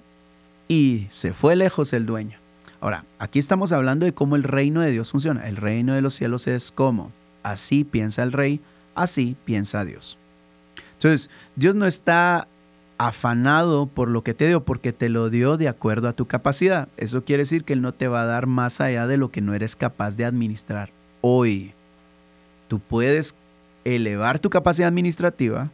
y 0.69 1.09
se 1.11 1.33
fue 1.33 1.57
lejos 1.57 1.93
el 1.95 2.07
dueño. 2.07 2.39
Ahora, 2.81 3.05
aquí 3.19 3.41
estamos 3.41 3.73
hablando 3.73 4.07
de 4.07 4.15
cómo 4.15 4.37
el 4.37 4.45
reino 4.45 4.81
de 4.81 4.93
Dios 4.93 5.11
funciona. 5.11 5.49
El 5.49 5.57
reino 5.57 5.93
de 5.95 6.03
los 6.03 6.15
cielos 6.15 6.47
es 6.47 6.71
como, 6.71 7.11
así 7.43 7.83
piensa 7.83 8.23
el 8.23 8.31
rey, 8.31 8.61
así 8.95 9.35
piensa 9.45 9.85
Dios. 9.85 10.19
Entonces, 10.93 11.31
Dios 11.57 11.75
no 11.75 11.85
está 11.87 12.47
afanado 12.99 13.87
por 13.87 14.09
lo 14.09 14.23
que 14.23 14.35
te 14.35 14.49
dio, 14.49 14.65
porque 14.65 14.93
te 14.93 15.09
lo 15.09 15.31
dio 15.31 15.57
de 15.57 15.69
acuerdo 15.69 16.09
a 16.09 16.13
tu 16.13 16.27
capacidad. 16.27 16.89
Eso 16.97 17.25
quiere 17.25 17.43
decir 17.43 17.65
que 17.65 17.73
Él 17.73 17.81
no 17.81 17.95
te 17.95 18.09
va 18.09 18.23
a 18.23 18.27
dar 18.27 18.47
más 18.47 18.81
allá 18.81 19.07
de 19.07 19.17
lo 19.17 19.31
que 19.31 19.41
no 19.41 19.55
eres 19.55 19.77
capaz 19.77 20.17
de 20.17 20.25
administrar 20.25 20.91
hoy. 21.21 21.73
Tú 22.67 22.81
puedes 22.81 23.37
elevar 23.85 24.41
tu 24.41 24.51
capacidad 24.51 24.89
administrativa, 24.89 25.71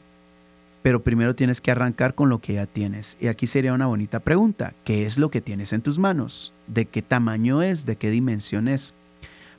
pero 0.83 1.03
primero 1.03 1.35
tienes 1.35 1.63
que 1.63 1.71
arrancar 1.71 2.15
con 2.15 2.29
lo 2.29 2.41
que 2.41 2.55
ya 2.55 2.67
tienes. 2.67 3.17
Y 3.19 3.29
aquí 3.29 3.47
sería 3.47 3.73
una 3.73 3.87
bonita 3.87 4.21
pregunta. 4.21 4.75
¿Qué 4.85 5.07
es 5.07 5.17
lo 5.17 5.31
que 5.31 5.41
tienes 5.41 5.73
en 5.73 5.81
tus 5.81 5.99
manos? 5.99 6.53
¿De 6.67 6.85
qué 6.85 7.01
tamaño 7.01 7.63
es? 7.63 7.87
¿De 7.87 7.97
qué 7.97 8.11
dimensión 8.11 8.69
es? 8.69 8.93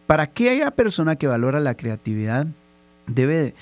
Para 0.05 0.27
que 0.27 0.51
haya 0.51 0.69
persona 0.69 1.15
que 1.15 1.25
valora 1.25 1.59
la 1.59 1.75
creatividad, 1.75 2.45
debe, 3.07 3.55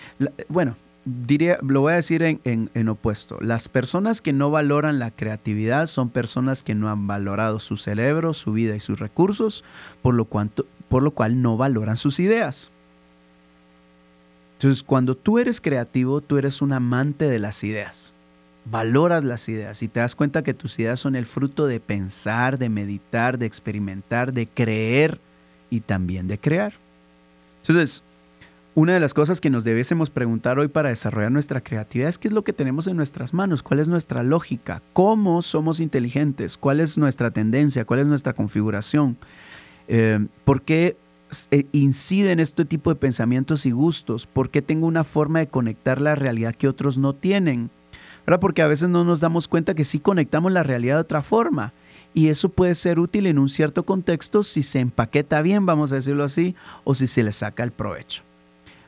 bueno, 0.49 0.75
diría, 1.05 1.57
lo 1.61 1.81
voy 1.81 1.93
a 1.93 1.97
decir 1.97 2.23
en, 2.23 2.39
en, 2.43 2.89
opuesto. 2.89 3.37
Las 3.41 3.69
personas 3.69 4.21
que 4.21 4.33
no 4.33 4.51
valoran 4.51 4.99
la 4.99 5.11
creatividad 5.11 5.87
son 5.87 6.09
personas 6.09 6.63
que 6.63 6.75
no 6.75 6.89
han 6.89 7.07
valorado 7.07 7.59
su 7.59 7.77
cerebro, 7.77 8.33
su 8.33 8.53
vida 8.53 8.75
y 8.75 8.79
sus 8.79 8.99
recursos, 8.99 9.63
por 10.01 10.13
lo, 10.13 10.25
cuanto, 10.25 10.65
por 10.89 11.03
lo 11.03 11.11
cual 11.11 11.41
no 11.41 11.57
valoran 11.57 11.97
sus 11.97 12.19
ideas. 12.19 12.71
Entonces, 14.53 14.83
cuando 14.83 15.15
tú 15.15 15.39
eres 15.39 15.59
creativo, 15.59 16.21
tú 16.21 16.37
eres 16.37 16.61
un 16.61 16.71
amante 16.71 17.25
de 17.25 17.39
las 17.39 17.63
ideas. 17.63 18.13
Valoras 18.65 19.25
las 19.25 19.49
ideas 19.49 19.83
y 19.83 19.89
te 19.89 19.99
das 19.99 20.15
cuenta 20.15 20.41
que 20.41 20.53
tus 20.53 20.79
ideas 20.79 21.01
son 21.01 21.17
el 21.17 21.25
fruto 21.25 21.67
de 21.67 21.81
pensar, 21.81 22.57
de 22.57 22.69
meditar, 22.69 23.37
de 23.37 23.45
experimentar, 23.45 24.31
de 24.31 24.47
creer 24.47 25.19
y 25.69 25.81
también 25.81 26.29
de 26.29 26.39
crear. 26.39 26.73
Entonces, 27.61 28.03
una 28.75 28.93
de 28.93 28.99
las 28.99 29.13
cosas 29.13 29.39
que 29.39 29.51
nos 29.51 29.63
debiésemos 29.63 30.09
preguntar 30.09 30.57
hoy 30.57 30.67
para 30.67 30.89
desarrollar 30.89 31.31
nuestra 31.31 31.61
creatividad 31.61 32.09
es 32.09 32.17
qué 32.17 32.27
es 32.27 32.33
lo 32.33 32.43
que 32.43 32.53
tenemos 32.53 32.87
en 32.87 32.97
nuestras 32.97 33.33
manos, 33.33 33.61
cuál 33.61 33.79
es 33.79 33.87
nuestra 33.87 34.23
lógica, 34.23 34.81
cómo 34.93 35.41
somos 35.43 35.79
inteligentes, 35.79 36.57
cuál 36.57 36.79
es 36.79 36.97
nuestra 36.97 37.29
tendencia, 37.29 37.85
cuál 37.85 37.99
es 37.99 38.07
nuestra 38.07 38.33
configuración. 38.33 39.17
Eh, 39.87 40.25
¿Por 40.43 40.63
qué 40.63 40.97
eh, 41.51 41.65
inciden 41.71 42.39
este 42.39 42.65
tipo 42.65 42.89
de 42.89 42.95
pensamientos 42.95 43.67
y 43.67 43.71
gustos? 43.71 44.25
¿Por 44.25 44.49
qué 44.49 44.63
tengo 44.63 44.87
una 44.87 45.03
forma 45.03 45.39
de 45.39 45.47
conectar 45.47 46.01
la 46.01 46.15
realidad 46.15 46.55
que 46.55 46.67
otros 46.67 46.97
no 46.97 47.13
tienen? 47.13 47.69
Porque 48.41 48.63
a 48.63 48.67
veces 48.67 48.89
no 48.89 49.03
nos 49.03 49.19
damos 49.19 49.47
cuenta 49.47 49.75
que 49.75 49.83
sí 49.83 49.99
conectamos 49.99 50.51
la 50.51 50.63
realidad 50.63 50.95
de 50.95 51.01
otra 51.01 51.21
forma. 51.21 51.73
Y 52.15 52.29
eso 52.29 52.49
puede 52.49 52.73
ser 52.73 52.99
útil 52.99 53.27
en 53.27 53.37
un 53.37 53.49
cierto 53.49 53.85
contexto 53.85 54.43
si 54.43 54.63
se 54.63 54.79
empaqueta 54.79 55.41
bien, 55.41 55.65
vamos 55.65 55.91
a 55.91 55.95
decirlo 55.95 56.23
así, 56.23 56.55
o 56.83 56.95
si 56.95 57.05
se 57.05 57.21
le 57.21 57.31
saca 57.31 57.63
el 57.63 57.71
provecho. 57.71 58.23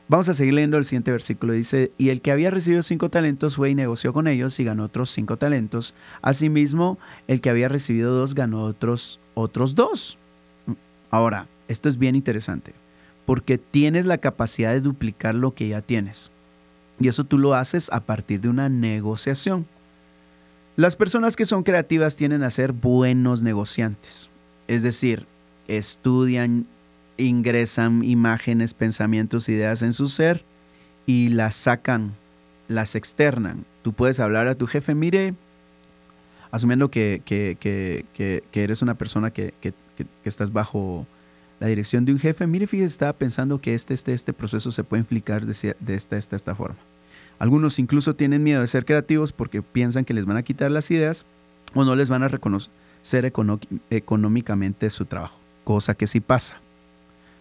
Vamos 0.08 0.28
a 0.28 0.34
seguir 0.34 0.54
leyendo 0.54 0.78
el 0.78 0.84
siguiente 0.84 1.10
versículo. 1.10 1.52
Dice, 1.52 1.90
y 1.98 2.10
el 2.10 2.20
que 2.20 2.30
había 2.30 2.50
recibido 2.50 2.82
cinco 2.82 3.10
talentos 3.10 3.56
fue 3.56 3.70
y 3.70 3.74
negoció 3.74 4.12
con 4.12 4.28
ellos 4.28 4.58
y 4.60 4.64
ganó 4.64 4.84
otros 4.84 5.10
cinco 5.10 5.36
talentos. 5.36 5.94
Asimismo, 6.22 6.98
el 7.26 7.40
que 7.40 7.50
había 7.50 7.68
recibido 7.68 8.14
dos 8.14 8.34
ganó 8.34 8.62
otros, 8.62 9.18
otros 9.34 9.74
dos. 9.74 10.16
Ahora, 11.10 11.48
esto 11.66 11.88
es 11.88 11.98
bien 11.98 12.14
interesante, 12.14 12.72
porque 13.24 13.58
tienes 13.58 14.04
la 14.04 14.18
capacidad 14.18 14.72
de 14.72 14.80
duplicar 14.80 15.34
lo 15.34 15.54
que 15.54 15.68
ya 15.68 15.82
tienes. 15.82 16.30
Y 17.00 17.08
eso 17.08 17.24
tú 17.24 17.38
lo 17.38 17.54
haces 17.54 17.90
a 17.92 18.00
partir 18.00 18.40
de 18.40 18.48
una 18.48 18.68
negociación. 18.68 19.66
Las 20.76 20.94
personas 20.94 21.36
que 21.36 21.46
son 21.46 21.62
creativas 21.62 22.16
tienen 22.16 22.42
a 22.42 22.50
ser 22.50 22.72
buenos 22.72 23.42
negociantes. 23.42 24.30
Es 24.68 24.82
decir, 24.82 25.26
estudian, 25.68 26.66
ingresan 27.18 28.02
imágenes, 28.04 28.74
pensamientos, 28.74 29.48
ideas 29.48 29.82
en 29.82 29.92
su 29.92 30.08
ser 30.08 30.44
y 31.06 31.28
las 31.28 31.54
sacan, 31.54 32.12
las 32.68 32.94
externan. 32.94 33.64
Tú 33.82 33.92
puedes 33.92 34.20
hablar 34.20 34.48
a 34.48 34.54
tu 34.54 34.66
jefe, 34.66 34.94
mire, 34.94 35.34
asumiendo 36.50 36.90
que, 36.90 37.22
eres 38.52 38.82
una 38.82 38.94
persona 38.94 39.30
que, 39.30 39.54
estás 40.24 40.52
bajo 40.52 41.06
la 41.60 41.68
dirección 41.68 42.04
de 42.04 42.12
un 42.12 42.18
jefe, 42.18 42.46
mire, 42.46 42.66
fíjese, 42.66 42.88
estaba 42.88 43.14
pensando 43.14 43.58
que 43.58 43.74
este, 43.74 43.94
este, 43.94 44.12
este 44.12 44.32
proceso 44.32 44.70
se 44.70 44.84
puede 44.84 45.00
implicar 45.00 45.46
de, 45.46 45.76
de 45.80 45.94
esta, 45.94 46.16
esta, 46.16 46.36
esta 46.36 46.54
forma. 46.54 46.78
Algunos 47.38 47.78
incluso 47.78 48.14
tienen 48.14 48.42
miedo 48.42 48.60
de 48.60 48.66
ser 48.66 48.84
creativos 48.84 49.32
porque 49.32 49.62
piensan 49.62 50.04
que 50.04 50.14
les 50.14 50.26
van 50.26 50.36
a 50.36 50.42
quitar 50.42 50.70
las 50.70 50.90
ideas 50.90 51.26
o 51.74 51.84
no 51.84 51.94
les 51.94 52.08
van 52.08 52.22
a 52.22 52.28
reconocer 52.28 52.72
económicamente 53.90 54.90
su 54.90 55.04
trabajo, 55.04 55.38
cosa 55.64 55.94
que 55.94 56.06
sí 56.06 56.20
pasa. 56.20 56.60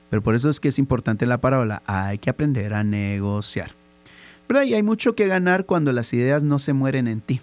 Pero 0.10 0.22
por 0.22 0.36
eso 0.36 0.50
es 0.50 0.60
que 0.60 0.70
es 0.70 0.80
importante 0.80 1.26
la 1.26 1.42
parábola, 1.42 1.82
hay 1.86 2.18
que 2.18 2.30
aprender 2.30 2.74
a 2.74 2.84
negociar. 2.84 3.72
Pero 4.48 4.60
hay 4.60 4.84
mucho 4.84 5.16
que 5.16 5.28
ganar 5.28 5.66
cuando 5.66 5.92
las 5.92 6.14
ideas 6.14 6.44
no 6.44 6.60
se 6.60 6.74
mueren 6.74 7.08
en 7.08 7.22
ti. 7.22 7.42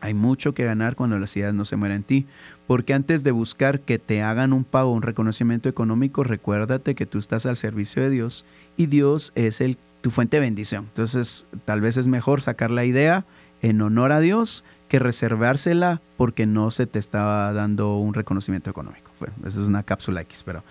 Hay 0.00 0.14
mucho 0.14 0.54
que 0.54 0.64
ganar 0.64 0.94
cuando 0.94 1.18
las 1.18 1.36
ideas 1.36 1.54
no 1.54 1.64
se 1.64 1.76
mueren 1.76 1.98
en 1.98 2.02
ti, 2.04 2.26
porque 2.66 2.94
antes 2.94 3.24
de 3.24 3.32
buscar 3.32 3.80
que 3.80 3.98
te 3.98 4.22
hagan 4.22 4.52
un 4.52 4.64
pago, 4.64 4.92
un 4.92 5.02
reconocimiento 5.02 5.68
económico, 5.68 6.22
recuérdate 6.22 6.94
que 6.94 7.06
tú 7.06 7.18
estás 7.18 7.46
al 7.46 7.56
servicio 7.56 8.02
de 8.02 8.10
Dios 8.10 8.44
y 8.76 8.86
Dios 8.86 9.32
es 9.34 9.60
el, 9.60 9.76
tu 10.00 10.10
fuente 10.10 10.36
de 10.36 10.42
bendición. 10.42 10.84
Entonces, 10.88 11.46
tal 11.64 11.80
vez 11.80 11.96
es 11.96 12.06
mejor 12.06 12.42
sacar 12.42 12.70
la 12.70 12.84
idea 12.84 13.24
en 13.60 13.80
honor 13.82 14.12
a 14.12 14.20
Dios 14.20 14.64
que 14.88 15.00
reservársela 15.00 16.00
porque 16.16 16.46
no 16.46 16.70
se 16.70 16.86
te 16.86 17.00
estaba 17.00 17.52
dando 17.52 17.96
un 17.96 18.14
reconocimiento 18.14 18.70
económico. 18.70 19.10
Bueno, 19.18 19.34
esa 19.46 19.60
es 19.60 19.68
una 19.68 19.82
cápsula 19.82 20.20
X, 20.22 20.42
pero 20.44 20.62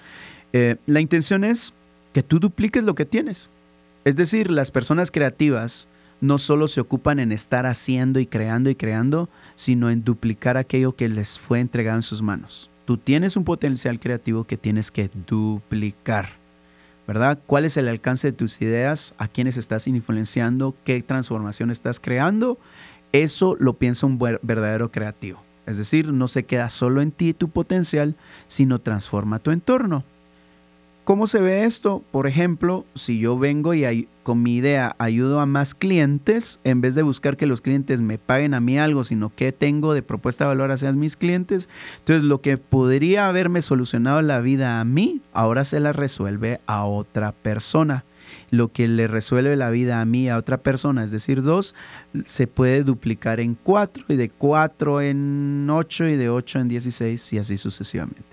eh, 0.53 0.77
la 0.85 0.99
intención 0.99 1.43
es 1.43 1.73
que 2.13 2.23
tú 2.23 2.39
dupliques 2.39 2.83
lo 2.83 2.95
que 2.95 3.05
tienes. 3.05 3.49
Es 4.05 4.15
decir, 4.15 4.49
las 4.51 4.71
personas 4.71 5.11
creativas 5.11 5.87
no 6.21 6.37
solo 6.37 6.67
se 6.67 6.81
ocupan 6.81 7.19
en 7.19 7.31
estar 7.31 7.65
haciendo 7.65 8.19
y 8.19 8.25
creando 8.25 8.69
y 8.69 8.75
creando, 8.75 9.29
sino 9.55 9.89
en 9.89 10.03
duplicar 10.03 10.57
aquello 10.57 10.95
que 10.95 11.09
les 11.09 11.37
fue 11.37 11.59
entregado 11.59 11.97
en 11.97 12.03
sus 12.03 12.21
manos. 12.21 12.71
Tú 12.85 12.97
tienes 12.97 13.35
un 13.35 13.43
potencial 13.43 13.99
creativo 13.99 14.45
que 14.45 14.57
tienes 14.57 14.91
que 14.91 15.09
duplicar, 15.27 16.29
¿verdad? 17.05 17.37
¿Cuál 17.45 17.65
es 17.65 17.77
el 17.77 17.87
alcance 17.87 18.29
de 18.29 18.37
tus 18.37 18.61
ideas? 18.61 19.13
¿A 19.17 19.27
quiénes 19.27 19.57
estás 19.57 19.87
influenciando? 19.87 20.73
¿Qué 20.85 21.01
transformación 21.03 21.69
estás 21.69 21.99
creando? 21.99 22.57
Eso 23.11 23.55
lo 23.59 23.73
piensa 23.73 24.07
un 24.07 24.17
verdadero 24.17 24.91
creativo. 24.91 25.43
Es 25.65 25.77
decir, 25.77 26.13
no 26.13 26.29
se 26.29 26.43
queda 26.43 26.69
solo 26.69 27.01
en 27.01 27.11
ti 27.11 27.33
tu 27.33 27.49
potencial, 27.49 28.15
sino 28.47 28.79
transforma 28.79 29.39
tu 29.39 29.51
entorno. 29.51 30.05
¿Cómo 31.07 31.25
se 31.25 31.39
ve 31.39 31.63
esto? 31.63 32.03
Por 32.11 32.27
ejemplo, 32.27 32.85
si 32.93 33.17
yo 33.17 33.39
vengo 33.39 33.73
y 33.73 34.09
con 34.23 34.43
mi 34.43 34.57
idea 34.57 34.93
ayudo 34.99 35.39
a 35.39 35.45
más 35.45 35.73
clientes, 35.73 36.59
en 36.65 36.81
vez 36.81 36.95
de 36.95 37.01
buscar 37.01 37.37
que 37.37 37.45
los 37.45 37.61
clientes 37.61 38.01
me 38.01 38.17
paguen 38.17 38.53
a 38.53 38.59
mí 38.59 38.77
algo, 38.77 39.05
sino 39.05 39.33
que 39.33 39.53
tengo 39.53 39.93
de 39.93 40.01
propuesta 40.01 40.43
de 40.43 40.49
valor 40.49 40.69
hacia 40.69 40.91
mis 40.91 41.15
clientes, 41.15 41.69
entonces 41.99 42.23
lo 42.23 42.41
que 42.41 42.57
podría 42.57 43.29
haberme 43.29 43.61
solucionado 43.61 44.21
la 44.21 44.41
vida 44.41 44.81
a 44.81 44.83
mí, 44.83 45.21
ahora 45.31 45.63
se 45.63 45.79
la 45.79 45.93
resuelve 45.93 46.59
a 46.67 46.83
otra 46.83 47.31
persona. 47.31 48.03
Lo 48.51 48.73
que 48.73 48.89
le 48.89 49.07
resuelve 49.07 49.55
la 49.55 49.69
vida 49.69 50.01
a 50.01 50.05
mí, 50.05 50.27
a 50.27 50.35
otra 50.35 50.57
persona, 50.57 51.05
es 51.05 51.11
decir, 51.11 51.41
dos, 51.41 51.73
se 52.25 52.47
puede 52.47 52.83
duplicar 52.83 53.39
en 53.39 53.55
cuatro 53.55 54.03
y 54.09 54.17
de 54.17 54.27
cuatro 54.27 54.99
en 54.99 55.69
ocho 55.71 56.05
y 56.05 56.17
de 56.17 56.29
ocho 56.29 56.59
en 56.59 56.67
dieciséis 56.67 57.31
y 57.31 57.37
así 57.37 57.55
sucesivamente. 57.55 58.25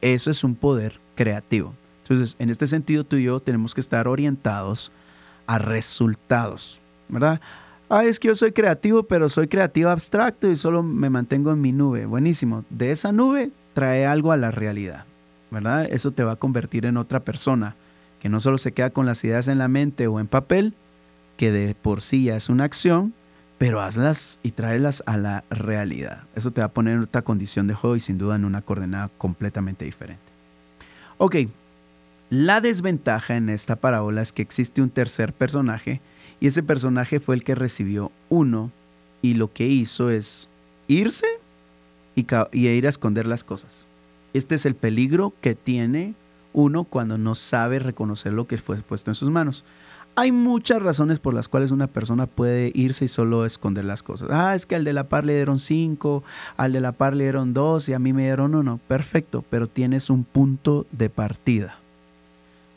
Eso 0.00 0.32
es 0.32 0.42
un 0.42 0.56
poder 0.56 0.98
creativo. 1.14 1.72
Entonces, 2.08 2.36
en 2.38 2.50
este 2.50 2.68
sentido, 2.68 3.02
tú 3.02 3.16
y 3.16 3.24
yo 3.24 3.40
tenemos 3.40 3.74
que 3.74 3.80
estar 3.80 4.06
orientados 4.06 4.92
a 5.46 5.58
resultados, 5.58 6.80
¿verdad? 7.08 7.40
Ah, 7.88 8.04
es 8.04 8.20
que 8.20 8.28
yo 8.28 8.34
soy 8.36 8.52
creativo, 8.52 9.02
pero 9.04 9.28
soy 9.28 9.48
creativo 9.48 9.90
abstracto 9.90 10.50
y 10.50 10.56
solo 10.56 10.82
me 10.82 11.10
mantengo 11.10 11.52
en 11.52 11.60
mi 11.60 11.72
nube. 11.72 12.06
Buenísimo. 12.06 12.64
De 12.70 12.92
esa 12.92 13.10
nube 13.10 13.50
trae 13.74 14.06
algo 14.06 14.30
a 14.30 14.36
la 14.36 14.52
realidad, 14.52 15.04
¿verdad? 15.50 15.88
Eso 15.90 16.12
te 16.12 16.22
va 16.22 16.32
a 16.32 16.36
convertir 16.36 16.86
en 16.86 16.96
otra 16.96 17.20
persona 17.20 17.74
que 18.20 18.28
no 18.28 18.38
solo 18.38 18.58
se 18.58 18.72
queda 18.72 18.90
con 18.90 19.06
las 19.06 19.22
ideas 19.24 19.48
en 19.48 19.58
la 19.58 19.68
mente 19.68 20.06
o 20.06 20.20
en 20.20 20.28
papel, 20.28 20.74
que 21.36 21.50
de 21.50 21.74
por 21.74 22.02
sí 22.02 22.24
ya 22.24 22.36
es 22.36 22.48
una 22.48 22.64
acción, 22.64 23.14
pero 23.58 23.80
hazlas 23.80 24.38
y 24.44 24.52
tráelas 24.52 25.02
a 25.06 25.16
la 25.16 25.42
realidad. 25.50 26.22
Eso 26.36 26.52
te 26.52 26.60
va 26.60 26.66
a 26.66 26.72
poner 26.72 26.94
en 26.94 27.02
otra 27.02 27.22
condición 27.22 27.66
de 27.66 27.74
juego 27.74 27.96
y 27.96 28.00
sin 28.00 28.16
duda 28.16 28.36
en 28.36 28.44
una 28.44 28.62
coordenada 28.62 29.10
completamente 29.18 29.84
diferente. 29.84 30.22
Ok, 31.18 31.36
la 32.30 32.60
desventaja 32.60 33.36
en 33.36 33.48
esta 33.48 33.76
parábola 33.76 34.22
es 34.22 34.32
que 34.32 34.42
existe 34.42 34.82
un 34.82 34.90
tercer 34.90 35.32
personaje 35.32 36.00
y 36.40 36.48
ese 36.48 36.62
personaje 36.62 37.20
fue 37.20 37.36
el 37.36 37.44
que 37.44 37.54
recibió 37.54 38.10
uno 38.28 38.72
y 39.22 39.34
lo 39.34 39.52
que 39.52 39.66
hizo 39.66 40.10
es 40.10 40.48
irse 40.88 41.26
y, 42.16 42.26
ir 42.52 42.86
a 42.86 42.88
esconder 42.88 43.26
las 43.26 43.44
cosas. 43.44 43.86
Este 44.34 44.56
es 44.56 44.66
el 44.66 44.74
peligro 44.74 45.34
que 45.40 45.54
tiene 45.54 46.14
uno 46.52 46.84
cuando 46.84 47.16
no 47.16 47.34
sabe 47.34 47.78
reconocer 47.78 48.32
lo 48.32 48.46
que 48.46 48.58
fue 48.58 48.76
puesto 48.78 49.10
en 49.10 49.14
sus 49.14 49.30
manos. 49.30 49.64
Hay 50.16 50.32
muchas 50.32 50.82
razones 50.82 51.20
por 51.20 51.34
las 51.34 51.46
cuales 51.46 51.70
una 51.70 51.86
persona 51.86 52.26
puede 52.26 52.72
irse 52.74 53.04
y 53.04 53.08
solo 53.08 53.44
esconder 53.44 53.84
las 53.84 54.02
cosas. 54.02 54.30
Ah, 54.32 54.54
es 54.54 54.66
que 54.66 54.74
al 54.74 54.82
de 54.82 54.94
la 54.94 55.08
par 55.08 55.26
le 55.26 55.34
dieron 55.34 55.58
cinco, 55.58 56.24
al 56.56 56.72
de 56.72 56.80
la 56.80 56.92
par 56.92 57.14
le 57.14 57.24
dieron 57.24 57.52
dos 57.52 57.88
y 57.88 57.92
a 57.92 57.98
mí 57.98 58.12
me 58.12 58.24
dieron 58.24 58.54
uno. 58.54 58.80
Perfecto, 58.88 59.44
pero 59.48 59.68
tienes 59.68 60.08
un 60.08 60.24
punto 60.24 60.86
de 60.90 61.10
partida. 61.10 61.78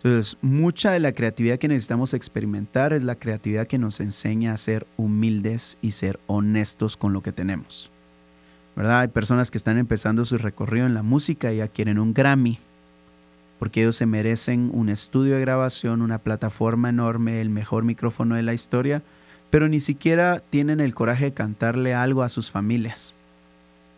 Entonces, 0.01 0.37
mucha 0.41 0.91
de 0.91 0.99
la 0.99 1.11
creatividad 1.11 1.59
que 1.59 1.67
necesitamos 1.67 2.13
experimentar 2.13 2.93
es 2.93 3.03
la 3.03 3.15
creatividad 3.15 3.67
que 3.67 3.77
nos 3.77 3.99
enseña 3.99 4.53
a 4.53 4.57
ser 4.57 4.87
humildes 4.95 5.77
y 5.81 5.91
ser 5.91 6.21
honestos 6.25 6.95
con 6.95 7.11
lo 7.11 7.21
que 7.21 7.33
tenemos. 7.33 7.91
¿Verdad? 8.77 9.01
Hay 9.01 9.07
personas 9.09 9.51
que 9.51 9.57
están 9.57 9.77
empezando 9.77 10.23
su 10.23 10.37
recorrido 10.37 10.85
en 10.85 10.93
la 10.93 11.03
música 11.03 11.51
y 11.51 11.57
ya 11.57 11.67
quieren 11.67 11.99
un 11.99 12.13
Grammy, 12.13 12.59
porque 13.59 13.81
ellos 13.81 13.97
se 13.97 14.05
merecen 14.05 14.71
un 14.73 14.87
estudio 14.87 15.35
de 15.35 15.41
grabación, 15.41 16.01
una 16.01 16.19
plataforma 16.19 16.87
enorme, 16.87 17.41
el 17.41 17.49
mejor 17.49 17.83
micrófono 17.83 18.35
de 18.35 18.43
la 18.43 18.53
historia, 18.53 19.03
pero 19.49 19.67
ni 19.67 19.81
siquiera 19.81 20.41
tienen 20.49 20.79
el 20.79 20.95
coraje 20.95 21.25
de 21.25 21.33
cantarle 21.33 21.93
algo 21.93 22.23
a 22.23 22.29
sus 22.29 22.51
familias, 22.51 23.15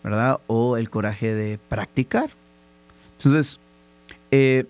¿verdad? 0.04 0.40
O 0.48 0.78
el 0.78 0.90
coraje 0.90 1.36
de 1.36 1.60
practicar. 1.70 2.32
Entonces, 3.18 3.60
eh, 4.32 4.66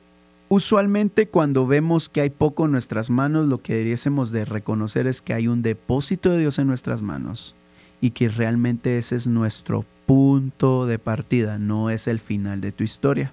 Usualmente 0.54 1.30
cuando 1.30 1.66
vemos 1.66 2.10
que 2.10 2.20
hay 2.20 2.30
poco 2.30 2.66
en 2.66 2.74
nuestras 2.74 3.10
manos, 3.10 3.48
lo 3.48 3.62
que 3.62 3.74
debiésemos 3.74 4.32
de 4.32 4.44
reconocer 4.44 5.08
es 5.08 5.22
que 5.22 5.34
hay 5.34 5.48
un 5.48 5.62
depósito 5.62 6.30
de 6.30 6.40
Dios 6.40 6.60
en 6.60 6.68
nuestras 6.68 7.02
manos 7.02 7.56
y 8.02 8.12
que 8.12 8.28
realmente 8.28 8.98
ese 8.98 9.16
es 9.16 9.30
nuestro 9.30 9.86
punto 10.06 10.88
de 10.88 11.00
partida, 11.00 11.58
no 11.58 11.90
es 11.90 12.06
el 12.06 12.20
final 12.20 12.60
de 12.60 12.74
tu 12.74 12.84
historia. 12.84 13.32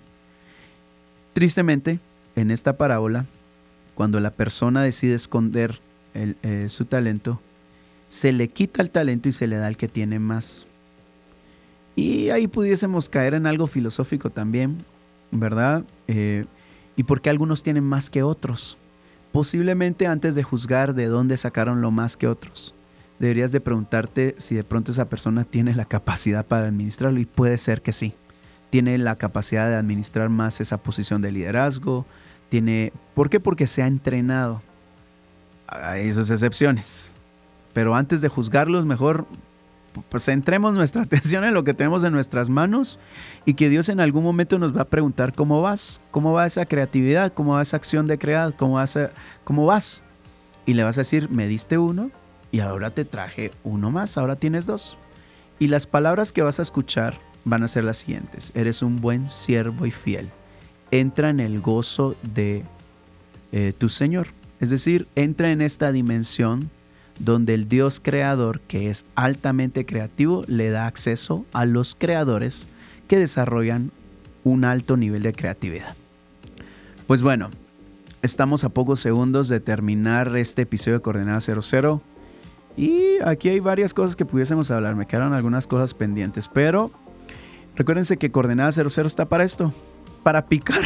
Tristemente, 1.32 1.98
en 2.36 2.52
esta 2.52 2.76
parábola, 2.76 3.26
cuando 3.96 4.20
la 4.20 4.30
persona 4.30 4.84
decide 4.84 5.14
esconder 5.14 5.80
eh, 6.14 6.66
su 6.68 6.84
talento, 6.84 7.40
se 8.06 8.30
le 8.30 8.46
quita 8.46 8.80
el 8.80 8.90
talento 8.90 9.28
y 9.28 9.32
se 9.32 9.48
le 9.48 9.56
da 9.56 9.66
al 9.66 9.76
que 9.76 9.88
tiene 9.88 10.20
más. 10.20 10.68
Y 11.96 12.30
ahí 12.30 12.46
pudiésemos 12.46 13.08
caer 13.08 13.34
en 13.34 13.48
algo 13.48 13.66
filosófico 13.66 14.30
también, 14.30 14.78
¿verdad? 15.32 15.82
Eh, 16.06 16.44
y 16.98 17.04
por 17.04 17.20
qué 17.20 17.30
algunos 17.30 17.62
tienen 17.62 17.84
más 17.84 18.10
que 18.10 18.24
otros. 18.24 18.76
Posiblemente 19.30 20.08
antes 20.08 20.34
de 20.34 20.42
juzgar 20.42 20.94
de 20.94 21.06
dónde 21.06 21.36
sacaron 21.36 21.80
lo 21.80 21.92
más 21.92 22.16
que 22.16 22.26
otros, 22.26 22.74
deberías 23.20 23.52
de 23.52 23.60
preguntarte 23.60 24.34
si 24.38 24.56
de 24.56 24.64
pronto 24.64 24.90
esa 24.90 25.08
persona 25.08 25.44
tiene 25.44 25.76
la 25.76 25.84
capacidad 25.84 26.44
para 26.44 26.66
administrarlo 26.66 27.20
y 27.20 27.24
puede 27.24 27.56
ser 27.56 27.82
que 27.82 27.92
sí. 27.92 28.14
Tiene 28.70 28.98
la 28.98 29.14
capacidad 29.14 29.68
de 29.68 29.76
administrar 29.76 30.28
más 30.28 30.60
esa 30.60 30.78
posición 30.78 31.22
de 31.22 31.30
liderazgo, 31.30 32.04
tiene 32.48 32.92
¿Por 33.14 33.30
qué? 33.30 33.38
Porque 33.38 33.68
se 33.68 33.84
ha 33.84 33.86
entrenado. 33.86 34.60
Hay 35.68 36.08
esas 36.08 36.30
excepciones. 36.30 37.12
Pero 37.74 37.94
antes 37.94 38.22
de 38.22 38.28
juzgarlos, 38.28 38.86
mejor 38.86 39.28
pues 40.08 40.24
centremos 40.24 40.74
nuestra 40.74 41.02
atención 41.04 41.44
en 41.44 41.54
lo 41.54 41.64
que 41.64 41.74
tenemos 41.74 42.04
en 42.04 42.12
nuestras 42.12 42.50
manos 42.50 42.98
y 43.44 43.54
que 43.54 43.68
Dios 43.68 43.88
en 43.88 44.00
algún 44.00 44.24
momento 44.24 44.58
nos 44.58 44.76
va 44.76 44.82
a 44.82 44.88
preguntar 44.88 45.32
cómo 45.34 45.62
vas, 45.62 46.00
cómo 46.10 46.32
va 46.32 46.46
esa 46.46 46.66
creatividad, 46.66 47.32
cómo 47.32 47.54
va 47.54 47.62
esa 47.62 47.76
acción 47.76 48.06
de 48.06 48.18
crear, 48.18 48.54
cómo 48.56 48.76
vas. 49.66 50.02
Y 50.66 50.74
le 50.74 50.84
vas 50.84 50.98
a 50.98 51.02
decir, 51.02 51.30
me 51.30 51.46
diste 51.46 51.78
uno 51.78 52.10
y 52.50 52.60
ahora 52.60 52.90
te 52.90 53.04
traje 53.04 53.52
uno 53.64 53.90
más, 53.90 54.18
ahora 54.18 54.36
tienes 54.36 54.66
dos. 54.66 54.98
Y 55.58 55.68
las 55.68 55.86
palabras 55.86 56.32
que 56.32 56.42
vas 56.42 56.58
a 56.58 56.62
escuchar 56.62 57.18
van 57.44 57.62
a 57.62 57.68
ser 57.68 57.84
las 57.84 57.98
siguientes. 57.98 58.52
Eres 58.54 58.82
un 58.82 58.96
buen 58.96 59.28
siervo 59.28 59.86
y 59.86 59.90
fiel. 59.90 60.30
Entra 60.90 61.30
en 61.30 61.40
el 61.40 61.60
gozo 61.60 62.16
de 62.22 62.64
eh, 63.52 63.72
tu 63.76 63.88
Señor. 63.88 64.28
Es 64.60 64.70
decir, 64.70 65.06
entra 65.14 65.50
en 65.50 65.60
esta 65.60 65.92
dimensión 65.92 66.70
donde 67.18 67.54
el 67.54 67.68
Dios 67.68 68.00
creador, 68.00 68.60
que 68.60 68.90
es 68.90 69.04
altamente 69.14 69.84
creativo, 69.86 70.44
le 70.46 70.70
da 70.70 70.86
acceso 70.86 71.44
a 71.52 71.64
los 71.64 71.94
creadores 71.94 72.68
que 73.08 73.18
desarrollan 73.18 73.90
un 74.44 74.64
alto 74.64 74.96
nivel 74.96 75.22
de 75.22 75.32
creatividad. 75.32 75.94
Pues 77.06 77.22
bueno, 77.22 77.50
estamos 78.22 78.64
a 78.64 78.68
pocos 78.68 79.00
segundos 79.00 79.48
de 79.48 79.60
terminar 79.60 80.36
este 80.36 80.62
episodio 80.62 80.98
de 80.98 81.02
Coordenada 81.02 81.40
00 81.40 82.02
y 82.76 83.16
aquí 83.24 83.48
hay 83.48 83.60
varias 83.60 83.94
cosas 83.94 84.14
que 84.14 84.24
pudiésemos 84.24 84.70
hablar, 84.70 84.94
me 84.94 85.06
quedaron 85.06 85.32
algunas 85.32 85.66
cosas 85.66 85.94
pendientes, 85.94 86.48
pero 86.48 86.90
recuérdense 87.74 88.16
que 88.18 88.30
Coordenada 88.30 88.70
00 88.70 89.06
está 89.06 89.28
para 89.28 89.44
esto, 89.44 89.72
para 90.22 90.46
picar, 90.46 90.82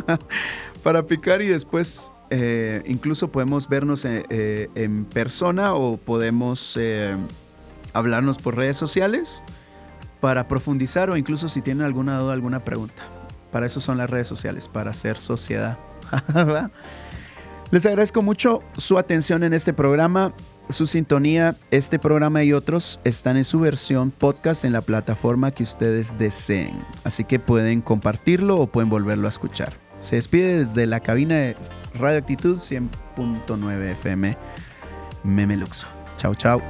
para 0.82 1.04
picar 1.04 1.42
y 1.42 1.48
después 1.48 2.10
eh, 2.30 2.82
incluso 2.86 3.28
podemos 3.32 3.68
vernos 3.68 4.04
eh, 4.04 4.24
eh, 4.28 4.68
en 4.74 5.04
persona 5.06 5.74
o 5.74 5.96
podemos 5.96 6.78
hablarnos 7.92 8.38
por 8.38 8.56
redes 8.56 8.76
sociales 8.76 9.42
para 10.20 10.48
profundizar 10.48 11.10
o 11.10 11.16
incluso 11.16 11.48
si 11.48 11.62
tienen 11.62 11.84
alguna 11.84 12.18
duda, 12.18 12.32
alguna 12.32 12.64
pregunta. 12.64 13.02
Para 13.50 13.66
eso 13.66 13.80
son 13.80 13.96
las 13.96 14.10
redes 14.10 14.26
sociales, 14.26 14.68
para 14.68 14.90
hacer 14.90 15.18
sociedad. 15.18 15.78
Les 17.70 17.84
agradezco 17.84 18.22
mucho 18.22 18.62
su 18.76 18.98
atención 18.98 19.42
en 19.42 19.52
este 19.52 19.72
programa, 19.72 20.34
su 20.70 20.86
sintonía. 20.86 21.54
Este 21.70 21.98
programa 21.98 22.42
y 22.42 22.52
otros 22.52 23.00
están 23.04 23.36
en 23.36 23.44
su 23.44 23.60
versión 23.60 24.10
podcast 24.10 24.64
en 24.64 24.72
la 24.72 24.80
plataforma 24.80 25.50
que 25.50 25.62
ustedes 25.62 26.16
deseen. 26.18 26.72
Así 27.04 27.24
que 27.24 27.38
pueden 27.38 27.80
compartirlo 27.82 28.56
o 28.56 28.66
pueden 28.66 28.88
volverlo 28.88 29.26
a 29.26 29.28
escuchar. 29.28 29.74
Se 30.00 30.16
despide 30.16 30.58
desde 30.58 30.86
la 30.86 31.00
cabina 31.00 31.34
de 31.34 31.56
Radio 31.94 32.18
Actitud 32.18 32.58
100.9 32.58 33.92
FM 33.92 34.36
Memeluxo. 35.22 35.86
Chao, 36.16 36.34
chao. 36.34 36.62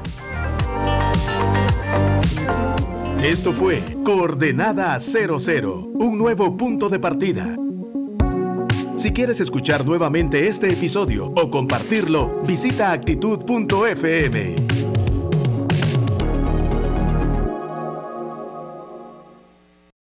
Esto 3.22 3.52
fue 3.52 3.82
Coordenada 4.04 4.98
00, 5.00 5.88
un 5.94 6.18
nuevo 6.18 6.56
punto 6.56 6.88
de 6.88 6.98
partida. 7.00 7.56
Si 8.96 9.12
quieres 9.12 9.40
escuchar 9.40 9.84
nuevamente 9.84 10.46
este 10.46 10.70
episodio 10.70 11.26
o 11.26 11.50
compartirlo, 11.50 12.42
visita 12.44 12.92
actitud.fm. 12.92 14.77